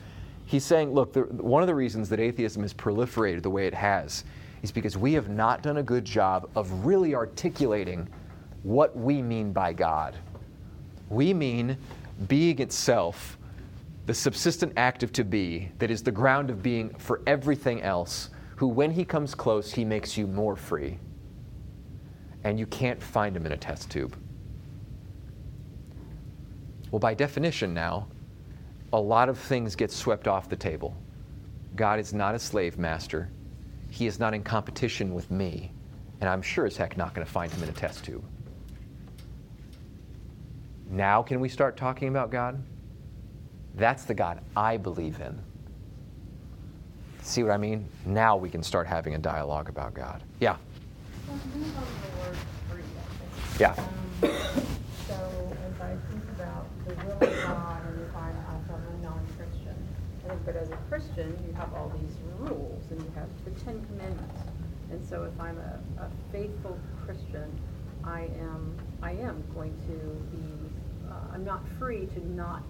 he's 0.46 0.64
saying, 0.64 0.92
look, 0.92 1.12
the, 1.12 1.22
one 1.22 1.62
of 1.62 1.66
the 1.66 1.74
reasons 1.74 2.08
that 2.08 2.20
atheism 2.20 2.62
has 2.62 2.74
proliferated 2.74 3.42
the 3.42 3.50
way 3.50 3.66
it 3.66 3.74
has 3.74 4.24
is 4.62 4.72
because 4.72 4.96
we 4.96 5.12
have 5.12 5.28
not 5.28 5.62
done 5.62 5.76
a 5.76 5.82
good 5.82 6.04
job 6.04 6.48
of 6.56 6.84
really 6.84 7.14
articulating 7.14 8.08
what 8.62 8.96
we 8.96 9.22
mean 9.22 9.52
by 9.52 9.72
God. 9.72 10.16
We 11.10 11.32
mean 11.32 11.76
being 12.26 12.58
itself, 12.58 13.38
the 14.06 14.14
subsistent 14.14 14.72
act 14.76 15.02
of 15.02 15.12
to 15.12 15.24
be, 15.24 15.70
that 15.78 15.90
is 15.90 16.02
the 16.02 16.10
ground 16.10 16.50
of 16.50 16.62
being 16.62 16.90
for 16.94 17.20
everything 17.26 17.82
else, 17.82 18.30
who, 18.59 18.66
when 18.66 18.90
he 18.90 19.04
comes 19.04 19.36
close, 19.36 19.72
he 19.72 19.84
makes 19.84 20.18
you 20.18 20.26
more 20.26 20.56
free. 20.56 20.98
And 22.42 22.59
you 22.59 22.66
can't 22.66 23.00
find 23.00 23.36
him 23.36 23.46
in 23.46 23.52
a 23.52 23.56
test 23.56 23.88
tube. 23.88 24.16
Well, 26.90 26.98
by 26.98 27.14
definition, 27.14 27.72
now, 27.72 28.09
a 28.92 29.00
lot 29.00 29.28
of 29.28 29.38
things 29.38 29.76
get 29.76 29.92
swept 29.92 30.26
off 30.26 30.48
the 30.48 30.56
table. 30.56 30.96
God 31.76 32.00
is 32.00 32.12
not 32.12 32.34
a 32.34 32.38
slave 32.40 32.78
master. 32.78 33.30
He 33.90 34.09
is 34.09 34.18
not 34.18 34.34
in 34.34 34.42
competition 34.42 35.14
with 35.14 35.30
me. 35.30 35.70
And 36.20 36.28
I'm 36.28 36.42
sure 36.42 36.66
as 36.66 36.76
heck 36.76 36.96
not 36.96 37.14
going 37.14 37.24
to 37.24 37.32
find 37.32 37.52
him 37.52 37.62
in 37.62 37.68
a 37.68 37.72
test 37.72 38.04
tube. 38.04 38.24
Now, 40.90 41.22
can 41.22 41.38
we 41.38 41.48
start 41.48 41.76
talking 41.76 42.09
about 42.09 42.32
God? 42.32 42.61
That's 43.76 44.02
the 44.02 44.14
God 44.14 44.40
I 44.56 44.78
believe 44.78 45.20
in. 45.20 45.40
See 47.29 47.43
what 47.43 47.53
I 47.53 47.59
mean? 47.59 47.87
Now 48.07 48.39
we 48.39 48.49
can 48.49 48.62
start 48.62 48.87
having 48.87 49.14
a 49.14 49.18
dialogue 49.18 49.68
about 49.68 49.93
God. 49.93 50.22
Yeah. 50.41 50.57
Yeah. 53.59 53.74
Um, 53.76 53.87
So 55.07 55.12
as 55.12 55.79
I 55.79 55.95
think 56.11 56.24
about 56.37 56.64
the 56.87 56.95
will 56.95 57.29
of 57.29 57.43
God 57.45 57.87
and 57.87 58.01
if 58.01 58.16
I'm 58.16 58.35
a 58.35 59.03
non-Christian, 59.03 59.76
think, 60.26 60.41
but 60.47 60.57
as 60.57 60.70
a 60.70 60.76
Christian, 60.89 61.37
you 61.47 61.53
have 61.53 61.74
all 61.74 61.93
these 62.01 62.16
rules 62.39 62.83
and 62.91 63.03
you 63.03 63.12
have 63.14 63.29
the 63.45 63.51
Ten 63.62 63.85
Commandments. 63.85 64.41
And 64.91 65.07
so 65.07 65.24
if 65.24 65.39
I'm 65.39 65.59
a, 65.59 66.03
a 66.05 66.09
faithful 66.33 66.79
Christian, 67.05 67.53
I 68.05 68.22
am, 68.41 68.74
I 69.03 69.11
am 69.12 69.45
going 69.55 69.74
to 69.87 70.35
be, 70.35 71.11
uh, 71.11 71.35
I'm 71.35 71.45
not 71.45 71.61
free 71.79 72.07
to 72.07 72.26
not 72.31 72.62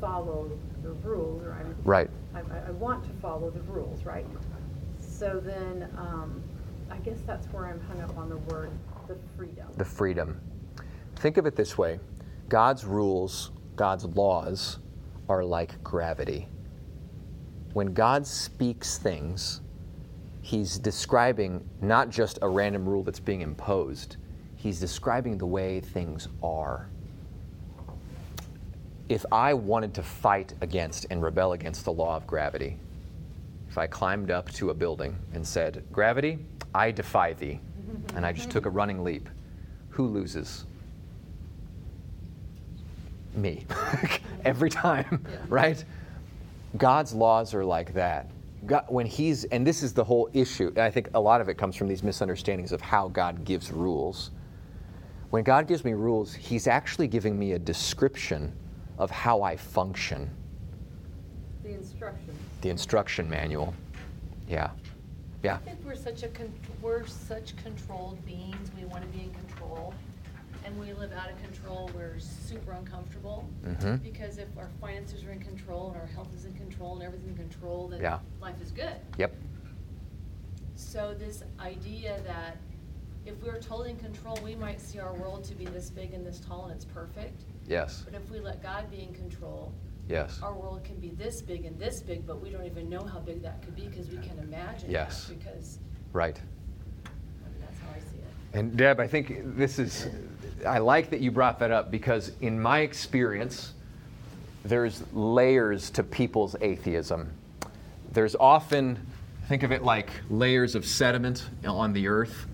follow 0.00 0.50
the 0.82 0.90
rules 0.90 1.42
or 1.42 1.52
I'm. 1.52 1.74
Right. 1.84 2.10
I, 2.34 2.40
I- 2.40 2.68
I 2.68 2.70
want 2.72 3.02
to 3.04 3.10
follow 3.20 3.50
the 3.50 3.60
rules, 3.62 4.04
right? 4.04 4.26
So 4.98 5.40
then, 5.42 5.88
um, 5.96 6.42
I 6.90 6.96
guess 6.98 7.18
that's 7.26 7.46
where 7.48 7.66
I'm 7.66 7.80
hung 7.82 8.00
up 8.02 8.16
on 8.18 8.28
the 8.28 8.36
word, 8.36 8.70
the 9.08 9.16
freedom. 9.36 9.66
the 9.76 9.84
freedom. 9.84 10.40
Think 11.16 11.36
of 11.38 11.46
it 11.46 11.56
this 11.56 11.78
way 11.78 11.98
God's 12.48 12.84
rules, 12.84 13.50
God's 13.76 14.04
laws 14.04 14.78
are 15.28 15.44
like 15.44 15.82
gravity. 15.82 16.48
When 17.72 17.92
God 17.94 18.26
speaks 18.26 18.98
things, 18.98 19.60
He's 20.42 20.78
describing 20.78 21.68
not 21.80 22.08
just 22.10 22.38
a 22.42 22.48
random 22.48 22.88
rule 22.88 23.02
that's 23.02 23.20
being 23.20 23.40
imposed, 23.40 24.16
He's 24.56 24.78
describing 24.80 25.38
the 25.38 25.46
way 25.46 25.80
things 25.80 26.28
are. 26.42 26.88
If 29.08 29.24
I 29.30 29.54
wanted 29.54 29.94
to 29.94 30.02
fight 30.02 30.54
against 30.60 31.06
and 31.10 31.22
rebel 31.22 31.52
against 31.52 31.84
the 31.84 31.92
law 31.92 32.16
of 32.16 32.26
gravity, 32.26 32.76
if 33.68 33.78
I 33.78 33.86
climbed 33.86 34.32
up 34.32 34.50
to 34.52 34.70
a 34.70 34.74
building 34.74 35.16
and 35.32 35.46
said, 35.46 35.84
Gravity, 35.92 36.38
I 36.74 36.90
defy 36.90 37.34
thee, 37.34 37.60
and 38.16 38.26
I 38.26 38.32
just 38.32 38.50
took 38.50 38.66
a 38.66 38.70
running 38.70 39.04
leap, 39.04 39.28
who 39.90 40.08
loses? 40.08 40.64
Me. 43.34 43.64
Every 44.44 44.70
time, 44.70 45.24
right? 45.48 45.84
God's 46.76 47.14
laws 47.14 47.54
are 47.54 47.64
like 47.64 47.94
that. 47.94 48.28
God, 48.66 48.86
when 48.88 49.06
he's, 49.06 49.44
and 49.44 49.64
this 49.64 49.84
is 49.84 49.92
the 49.92 50.02
whole 50.02 50.28
issue, 50.32 50.72
I 50.76 50.90
think 50.90 51.10
a 51.14 51.20
lot 51.20 51.40
of 51.40 51.48
it 51.48 51.56
comes 51.56 51.76
from 51.76 51.86
these 51.86 52.02
misunderstandings 52.02 52.72
of 52.72 52.80
how 52.80 53.06
God 53.06 53.44
gives 53.44 53.70
rules. 53.70 54.32
When 55.30 55.44
God 55.44 55.68
gives 55.68 55.84
me 55.84 55.92
rules, 55.92 56.34
he's 56.34 56.66
actually 56.66 57.06
giving 57.06 57.38
me 57.38 57.52
a 57.52 57.58
description 57.58 58.52
of 58.98 59.10
how 59.10 59.42
I 59.42 59.56
function, 59.56 60.30
The 61.62 61.70
instructions. 61.74 62.38
the 62.62 62.70
instruction 62.70 63.28
manual. 63.28 63.74
Yeah. 64.48 64.70
Yeah. 65.42 65.56
I 65.56 65.58
think 65.58 65.78
we're 65.84 65.94
such 65.94 66.22
a, 66.22 66.28
con- 66.28 66.52
we're 66.80 67.06
such 67.06 67.56
controlled 67.56 68.24
beings, 68.24 68.70
we 68.78 68.84
want 68.86 69.02
to 69.02 69.08
be 69.16 69.24
in 69.24 69.30
control. 69.32 69.92
And 70.64 70.76
we 70.80 70.92
live 70.94 71.12
out 71.12 71.30
of 71.30 71.40
control, 71.42 71.90
we're 71.94 72.18
super 72.18 72.72
uncomfortable. 72.72 73.44
Mhm. 73.64 74.02
Because 74.02 74.38
if 74.38 74.48
our 74.58 74.68
finances 74.80 75.22
are 75.24 75.30
in 75.30 75.38
control 75.38 75.90
and 75.92 76.00
our 76.00 76.06
health 76.08 76.34
is 76.34 76.44
in 76.44 76.54
control 76.54 76.94
and 76.94 77.02
everything's 77.04 77.38
in 77.38 77.48
control, 77.48 77.86
then 77.88 78.00
Yeah. 78.00 78.18
life 78.40 78.60
is 78.60 78.72
good. 78.72 78.96
Yep. 79.18 79.32
So 80.74 81.14
this 81.14 81.44
idea 81.60 82.20
that 82.26 82.56
if 83.26 83.40
we're 83.44 83.60
totally 83.60 83.90
in 83.90 83.96
control, 83.96 84.38
we 84.42 84.54
might 84.56 84.80
see 84.80 84.98
our 84.98 85.14
world 85.14 85.44
to 85.44 85.54
be 85.54 85.66
this 85.66 85.90
big 85.90 86.14
and 86.14 86.26
this 86.26 86.40
tall 86.40 86.64
and 86.64 86.72
it's 86.74 86.84
perfect. 86.84 87.42
Yes. 87.68 88.02
But 88.04 88.14
if 88.14 88.30
we 88.30 88.40
let 88.40 88.62
God 88.62 88.90
be 88.90 89.02
in 89.02 89.12
control, 89.14 89.72
Yes. 90.08 90.40
our 90.42 90.54
world 90.54 90.84
can 90.84 90.96
be 90.96 91.10
this 91.10 91.42
big 91.42 91.64
and 91.64 91.78
this 91.78 92.00
big, 92.00 92.26
but 92.26 92.40
we 92.40 92.50
don't 92.50 92.64
even 92.64 92.88
know 92.88 93.02
how 93.02 93.18
big 93.18 93.42
that 93.42 93.62
could 93.62 93.74
be 93.74 93.86
because 93.86 94.08
we 94.08 94.18
can't 94.18 94.38
imagine. 94.38 94.90
Yes. 94.90 95.26
Because 95.28 95.78
Right. 96.12 96.40
I 97.04 97.48
mean, 97.48 97.60
that's 97.60 97.78
how 97.80 97.88
I 97.90 97.98
see 97.98 98.18
it. 98.18 98.58
And 98.58 98.76
Deb, 98.76 99.00
I 99.00 99.06
think 99.06 99.56
this 99.56 99.78
is, 99.78 100.08
I 100.66 100.78
like 100.78 101.10
that 101.10 101.20
you 101.20 101.30
brought 101.30 101.58
that 101.58 101.70
up 101.70 101.90
because, 101.90 102.32
in 102.40 102.60
my 102.60 102.80
experience, 102.80 103.72
there's 104.64 105.02
layers 105.12 105.90
to 105.90 106.02
people's 106.02 106.56
atheism. 106.60 107.32
There's 108.12 108.34
often, 108.36 108.98
think 109.48 109.62
of 109.62 109.72
it 109.72 109.82
like 109.82 110.10
layers 110.30 110.74
of 110.74 110.86
sediment 110.86 111.44
on 111.66 111.92
the 111.92 112.08
earth. 112.08 112.46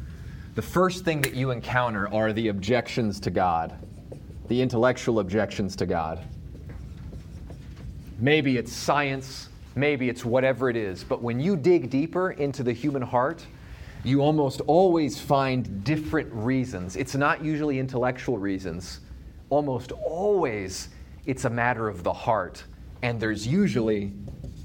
The 0.54 0.62
first 0.62 1.04
thing 1.04 1.22
that 1.22 1.34
you 1.34 1.50
encounter 1.50 2.12
are 2.12 2.32
the 2.32 2.48
objections 2.48 3.20
to 3.20 3.30
God, 3.30 3.72
the 4.52 4.60
intellectual 4.60 5.20
objections 5.20 5.74
to 5.74 5.86
God. 5.86 6.22
Maybe 8.18 8.58
it's 8.58 8.70
science, 8.70 9.48
maybe 9.74 10.10
it's 10.10 10.26
whatever 10.26 10.68
it 10.68 10.76
is, 10.76 11.02
but 11.04 11.22
when 11.22 11.40
you 11.40 11.56
dig 11.56 11.88
deeper 11.88 12.32
into 12.32 12.62
the 12.62 12.74
human 12.74 13.00
heart, 13.00 13.46
you 14.04 14.20
almost 14.20 14.60
always 14.66 15.18
find 15.18 15.82
different 15.84 16.30
reasons. 16.34 16.96
It's 16.96 17.14
not 17.14 17.42
usually 17.42 17.78
intellectual 17.78 18.36
reasons. 18.36 19.00
Almost 19.48 19.90
always, 19.92 20.90
it's 21.24 21.46
a 21.46 21.50
matter 21.50 21.88
of 21.88 22.02
the 22.02 22.12
heart. 22.12 22.62
And 23.00 23.18
there's 23.18 23.46
usually 23.46 24.12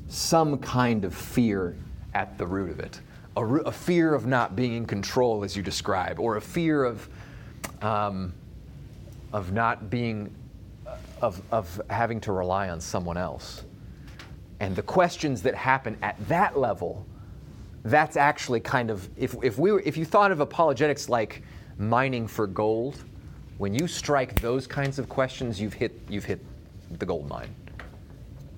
some 0.09 0.57
kind 0.57 1.05
of 1.05 1.15
fear 1.15 1.77
at 2.13 2.38
the 2.38 2.45
root 2.45 2.71
of 2.71 2.81
it 2.81 2.99
a, 3.38 3.45
a 3.45 3.71
fear 3.71 4.13
of 4.13 4.25
not 4.25 4.53
being 4.55 4.73
in 4.73 4.85
control, 4.85 5.45
as 5.45 5.55
you 5.55 5.63
describe, 5.63 6.19
or 6.19 6.35
a 6.35 6.41
fear 6.41 6.83
of, 6.83 7.07
um, 7.81 8.33
of 9.34 9.51
not 9.51 9.89
being, 9.89 10.34
of, 11.21 11.41
of 11.51 11.82
having 11.89 12.19
to 12.21 12.32
rely 12.32 12.69
on 12.69 12.80
someone 12.80 13.17
else. 13.17 13.63
And 14.59 14.75
the 14.75 14.82
questions 14.82 15.41
that 15.43 15.55
happen 15.55 15.97
at 16.01 16.15
that 16.28 16.57
level 16.57 17.05
that's 17.88 18.17
actually 18.17 18.59
kind 18.59 18.91
of 18.91 19.07
if, 19.17 19.36
if 19.41 19.57
we 19.57 19.71
were, 19.71 19.82
if 19.82 19.95
you 19.95 20.03
thought 20.03 20.32
of 20.32 20.41
apologetics 20.41 21.07
like 21.07 21.41
mining 21.78 22.28
for 22.28 22.45
gold, 22.45 22.97
when 23.57 23.73
you 23.73 23.88
strike 23.88 24.39
those 24.41 24.67
kinds 24.67 24.99
of 24.99 25.07
questions, 25.07 25.59
you've 25.59 25.73
hit 25.73 25.93
you've 26.09 26.25
hit 26.25 26.43
the 26.99 27.05
gold 27.05 27.30
mine. 27.30 27.53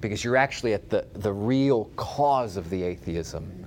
Because 0.02 0.24
you're 0.24 0.38
actually 0.38 0.74
at 0.74 0.90
the, 0.90 1.06
the 1.14 1.32
real 1.32 1.86
cause 1.96 2.58
of 2.58 2.70
the 2.70 2.82
atheism. 2.82 3.66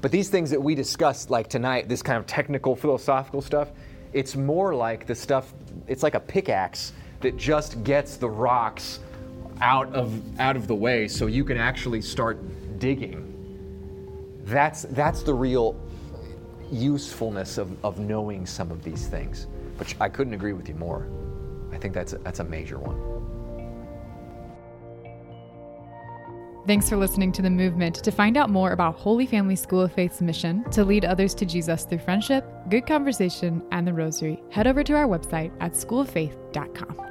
But 0.00 0.10
these 0.10 0.28
things 0.28 0.50
that 0.50 0.60
we 0.60 0.74
discussed 0.74 1.30
like 1.30 1.48
tonight, 1.48 1.88
this 1.88 2.02
kind 2.02 2.18
of 2.18 2.26
technical 2.26 2.76
philosophical 2.76 3.40
stuff, 3.40 3.70
it's 4.16 4.34
more 4.34 4.74
like 4.74 5.06
the 5.06 5.14
stuff 5.14 5.52
it's 5.86 6.02
like 6.02 6.14
a 6.14 6.20
pickaxe 6.20 6.92
that 7.20 7.36
just 7.36 7.82
gets 7.84 8.16
the 8.16 8.28
rocks 8.28 9.00
out 9.60 9.92
of 9.94 10.08
out 10.40 10.56
of 10.56 10.66
the 10.66 10.74
way 10.74 11.06
so 11.06 11.26
you 11.26 11.44
can 11.44 11.56
actually 11.56 12.00
start 12.00 12.38
digging 12.78 13.36
that's, 14.46 14.82
that's 14.90 15.22
the 15.24 15.34
real 15.34 15.76
usefulness 16.70 17.58
of, 17.58 17.84
of 17.84 17.98
knowing 17.98 18.46
some 18.46 18.70
of 18.70 18.84
these 18.84 19.08
things. 19.08 19.48
But 19.76 19.92
I 20.00 20.08
couldn't 20.08 20.34
agree 20.34 20.52
with 20.52 20.68
you 20.68 20.76
more. 20.76 21.08
I 21.72 21.78
think 21.78 21.92
that's 21.92 22.12
a, 22.12 22.18
that's 22.18 22.38
a 22.38 22.44
major 22.44 22.78
one. 22.78 23.15
Thanks 26.66 26.88
for 26.88 26.96
listening 26.96 27.30
to 27.32 27.42
The 27.42 27.50
Movement. 27.50 27.94
To 28.02 28.10
find 28.10 28.36
out 28.36 28.50
more 28.50 28.72
about 28.72 28.96
Holy 28.96 29.24
Family 29.24 29.54
School 29.54 29.82
of 29.82 29.92
Faith's 29.92 30.20
mission 30.20 30.68
to 30.72 30.84
lead 30.84 31.04
others 31.04 31.32
to 31.36 31.46
Jesus 31.46 31.84
through 31.84 31.98
friendship, 31.98 32.44
good 32.68 32.86
conversation, 32.86 33.62
and 33.70 33.86
the 33.86 33.94
rosary, 33.94 34.42
head 34.50 34.66
over 34.66 34.82
to 34.82 34.94
our 34.94 35.06
website 35.06 35.52
at 35.60 35.74
schooloffaith.com. 35.74 37.05